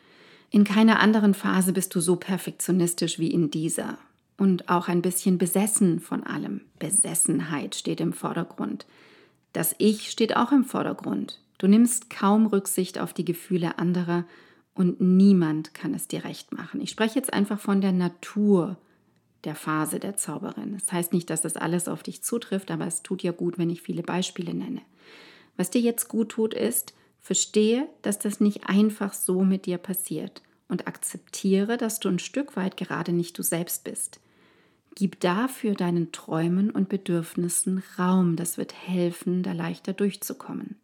In 0.51 0.63
keiner 0.63 0.99
anderen 0.99 1.33
Phase 1.33 1.73
bist 1.73 1.93
du 1.95 1.99
so 1.99 2.15
perfektionistisch 2.15 3.19
wie 3.19 3.31
in 3.31 3.51
dieser. 3.51 3.97
Und 4.37 4.69
auch 4.69 4.87
ein 4.87 5.01
bisschen 5.01 5.37
besessen 5.37 5.99
von 5.99 6.23
allem. 6.23 6.61
Besessenheit 6.79 7.75
steht 7.75 7.99
im 7.99 8.13
Vordergrund. 8.13 8.85
Das 9.51 9.75
Ich 9.79 10.09
steht 10.09 10.37
auch 10.37 10.53
im 10.53 10.63
Vordergrund. 10.63 11.41
Du 11.59 11.67
nimmst 11.67 12.09
kaum 12.09 12.47
Rücksicht 12.47 12.97
auf 12.97 13.13
die 13.13 13.25
Gefühle 13.25 13.77
anderer 13.77 14.25
und 14.73 15.01
niemand 15.01 15.73
kann 15.73 15.93
es 15.93 16.07
dir 16.07 16.23
recht 16.23 16.53
machen. 16.53 16.81
Ich 16.81 16.89
spreche 16.89 17.15
jetzt 17.15 17.33
einfach 17.33 17.59
von 17.59 17.81
der 17.81 17.91
Natur 17.91 18.77
der 19.43 19.55
Phase 19.55 19.99
der 19.99 20.15
Zauberin. 20.15 20.73
Das 20.73 20.91
heißt 20.91 21.13
nicht, 21.13 21.29
dass 21.29 21.41
das 21.41 21.57
alles 21.57 21.87
auf 21.87 22.01
dich 22.01 22.23
zutrifft, 22.23 22.71
aber 22.71 22.87
es 22.87 23.03
tut 23.03 23.23
ja 23.23 23.33
gut, 23.33 23.57
wenn 23.57 23.69
ich 23.69 23.81
viele 23.81 24.03
Beispiele 24.03 24.53
nenne. 24.53 24.81
Was 25.57 25.69
dir 25.69 25.81
jetzt 25.81 26.07
gut 26.07 26.29
tut, 26.29 26.53
ist, 26.53 26.93
verstehe, 27.19 27.89
dass 28.01 28.19
das 28.19 28.39
nicht 28.39 28.69
einfach 28.69 29.13
so 29.13 29.43
mit 29.43 29.65
dir 29.65 29.77
passiert 29.77 30.41
und 30.69 30.87
akzeptiere, 30.87 31.75
dass 31.75 31.99
du 31.99 32.07
ein 32.07 32.19
Stück 32.19 32.55
weit 32.55 32.77
gerade 32.77 33.11
nicht 33.11 33.37
du 33.37 33.43
selbst 33.43 33.83
bist. 33.83 34.21
Gib 34.95 35.19
dafür 35.19 35.75
deinen 35.75 36.13
Träumen 36.13 36.71
und 36.71 36.87
Bedürfnissen 36.87 37.83
Raum, 37.97 38.37
das 38.37 38.57
wird 38.57 38.73
helfen, 38.73 39.43
da 39.43 39.51
leichter 39.51 39.91
durchzukommen. 39.91 40.77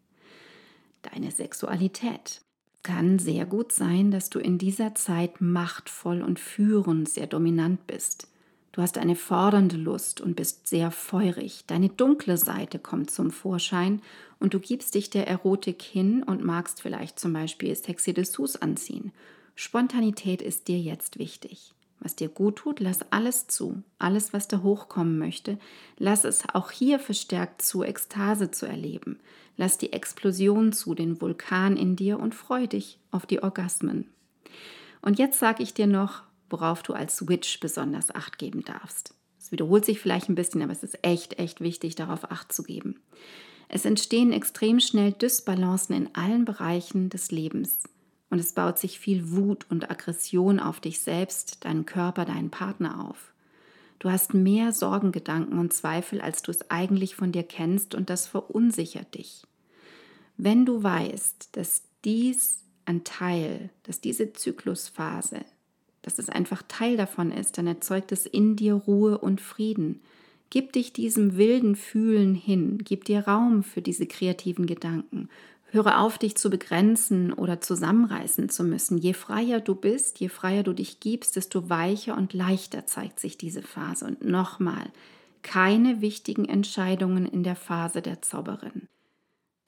Deine 1.13 1.31
Sexualität 1.31 2.41
kann 2.81 3.19
sehr 3.19 3.45
gut 3.45 3.71
sein, 3.71 4.11
dass 4.11 4.29
du 4.29 4.39
in 4.39 4.57
dieser 4.57 4.95
Zeit 4.95 5.41
machtvoll 5.41 6.21
und 6.21 6.39
führend 6.39 7.09
sehr 7.09 7.27
dominant 7.27 7.85
bist. 7.87 8.27
Du 8.71 8.81
hast 8.81 8.97
eine 8.97 9.15
fordernde 9.15 9.77
Lust 9.77 10.19
und 10.19 10.35
bist 10.35 10.67
sehr 10.67 10.91
feurig. 10.91 11.63
Deine 11.67 11.89
dunkle 11.89 12.37
Seite 12.37 12.79
kommt 12.79 13.09
zum 13.09 13.31
Vorschein 13.31 14.01
und 14.39 14.53
du 14.53 14.59
gibst 14.59 14.95
dich 14.95 15.09
der 15.09 15.27
Erotik 15.27 15.81
hin 15.81 16.23
und 16.23 16.43
magst 16.43 16.81
vielleicht 16.81 17.19
zum 17.19 17.33
Beispiel 17.33 17.73
sexy 17.75 18.13
Dessous 18.13 18.57
anziehen. 18.57 19.13
Spontanität 19.55 20.41
ist 20.41 20.67
dir 20.67 20.79
jetzt 20.79 21.19
wichtig. 21.19 21.74
Was 22.05 22.15
dir 22.15 22.29
gut 22.29 22.57
tut, 22.57 22.81
lass 22.81 23.11
alles 23.11 23.47
zu. 23.47 23.81
Alles, 23.97 24.31
was 24.31 24.47
da 24.47 24.61
hochkommen 24.61 25.17
möchte, 25.17 25.57
lass 25.97 26.23
es 26.23 26.43
auch 26.53 26.69
hier 26.69 26.99
verstärkt 26.99 27.63
zu, 27.63 27.81
Ekstase 27.81 28.51
zu 28.51 28.67
erleben. 28.67 29.19
Lass 29.57 29.79
die 29.79 29.91
Explosion 29.91 30.71
zu, 30.71 30.93
den 30.93 31.19
Vulkan 31.19 31.75
in 31.75 31.95
dir 31.95 32.19
und 32.19 32.35
freu 32.35 32.67
dich 32.67 32.99
auf 33.09 33.25
die 33.25 33.41
Orgasmen. 33.41 34.07
Und 35.01 35.17
jetzt 35.17 35.39
sage 35.39 35.63
ich 35.63 35.73
dir 35.73 35.87
noch, 35.87 36.21
worauf 36.47 36.83
du 36.83 36.93
als 36.93 37.17
Switch 37.17 37.59
besonders 37.59 38.13
Acht 38.13 38.37
geben 38.37 38.63
darfst. 38.63 39.15
Es 39.39 39.51
wiederholt 39.51 39.83
sich 39.83 39.99
vielleicht 39.99 40.29
ein 40.29 40.35
bisschen, 40.35 40.61
aber 40.61 40.73
es 40.73 40.83
ist 40.83 40.99
echt, 41.01 41.39
echt 41.39 41.59
wichtig, 41.59 41.95
darauf 41.95 42.29
Acht 42.29 42.53
zu 42.53 42.61
geben. 42.61 42.99
Es 43.67 43.83
entstehen 43.83 44.31
extrem 44.31 44.79
schnell 44.79 45.11
Dysbalancen 45.11 45.95
in 45.95 46.13
allen 46.13 46.45
Bereichen 46.45 47.09
des 47.09 47.31
Lebens. 47.31 47.79
Und 48.35 48.39
es 48.39 48.51
baut 48.51 48.77
sich 48.77 48.99
viel 48.99 49.31
Wut 49.31 49.65
und 49.69 49.89
Aggression 49.89 50.59
auf 50.59 50.81
dich 50.81 50.99
selbst, 50.99 51.63
deinen 51.63 51.85
Körper, 51.85 52.25
deinen 52.25 52.49
Partner 52.49 53.07
auf. 53.07 53.31
Du 53.99 54.11
hast 54.11 54.33
mehr 54.33 54.73
Sorgengedanken 54.73 55.57
und 55.57 55.71
Zweifel, 55.71 56.19
als 56.19 56.41
du 56.41 56.51
es 56.51 56.69
eigentlich 56.69 57.15
von 57.15 57.31
dir 57.31 57.43
kennst, 57.43 57.95
und 57.95 58.09
das 58.09 58.27
verunsichert 58.27 59.15
dich. 59.15 59.43
Wenn 60.35 60.65
du 60.65 60.83
weißt, 60.83 61.55
dass 61.55 61.83
dies 62.03 62.65
ein 62.83 63.05
Teil, 63.05 63.69
dass 63.83 64.01
diese 64.01 64.33
Zyklusphase 64.33 65.45
dass 66.01 66.19
es 66.19 66.29
einfach 66.29 66.61
Teil 66.67 66.97
davon 66.97 67.31
ist, 67.31 67.57
dann 67.57 67.65
erzeugt 67.65 68.11
es 68.11 68.27
in 68.27 68.55
dir 68.55 68.75
Ruhe 68.75 69.17
und 69.17 69.39
Frieden. 69.39 70.01
Gib 70.51 70.73
dich 70.73 70.93
diesem 70.93 71.35
wilden 71.35 71.75
Fühlen 71.75 72.35
hin, 72.35 72.77
gib 72.83 73.05
dir 73.05 73.21
Raum 73.21 73.63
für 73.63 73.81
diese 73.81 74.05
kreativen 74.05 74.67
Gedanken. 74.67 75.29
Höre 75.71 75.99
auf, 75.99 76.17
dich 76.17 76.37
zu 76.37 76.49
begrenzen 76.49 77.33
oder 77.33 77.59
zusammenreißen 77.59 78.49
zu 78.49 78.63
müssen. 78.63 78.97
Je 78.97 79.13
freier 79.13 79.59
du 79.59 79.75
bist, 79.75 80.19
je 80.19 80.29
freier 80.29 80.63
du 80.63 80.73
dich 80.73 80.99
gibst, 80.99 81.35
desto 81.35 81.69
weicher 81.69 82.15
und 82.15 82.33
leichter 82.33 82.85
zeigt 82.85 83.19
sich 83.19 83.37
diese 83.37 83.61
Phase. 83.61 84.05
Und 84.05 84.23
nochmal, 84.23 84.91
keine 85.41 86.01
wichtigen 86.01 86.45
Entscheidungen 86.45 87.25
in 87.25 87.43
der 87.43 87.55
Phase 87.55 88.01
der 88.01 88.21
Zauberin. 88.21 88.87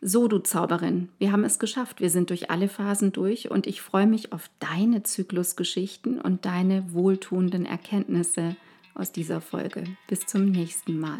So, 0.01 0.27
du 0.27 0.37
Zauberin, 0.39 1.09
wir 1.17 1.31
haben 1.31 1.43
es 1.43 1.57
geschafft. 1.57 2.01
Wir 2.01 2.11
sind 2.11 2.29
durch 2.29 2.51
alle 2.51 2.69
Phasen 2.69 3.11
durch 3.11 3.49
und 3.49 3.65
ich 3.65 3.81
freue 3.81 4.05
mich 4.05 4.31
auf 4.31 4.49
deine 4.59 5.01
Zyklusgeschichten 5.01 6.21
und 6.21 6.45
deine 6.45 6.93
wohltuenden 6.93 7.65
Erkenntnisse 7.65 8.55
aus 8.93 9.11
dieser 9.11 9.41
Folge. 9.41 9.83
Bis 10.07 10.25
zum 10.27 10.45
nächsten 10.51 10.99
Mal. 10.99 11.19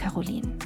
Caroline. 0.00 0.59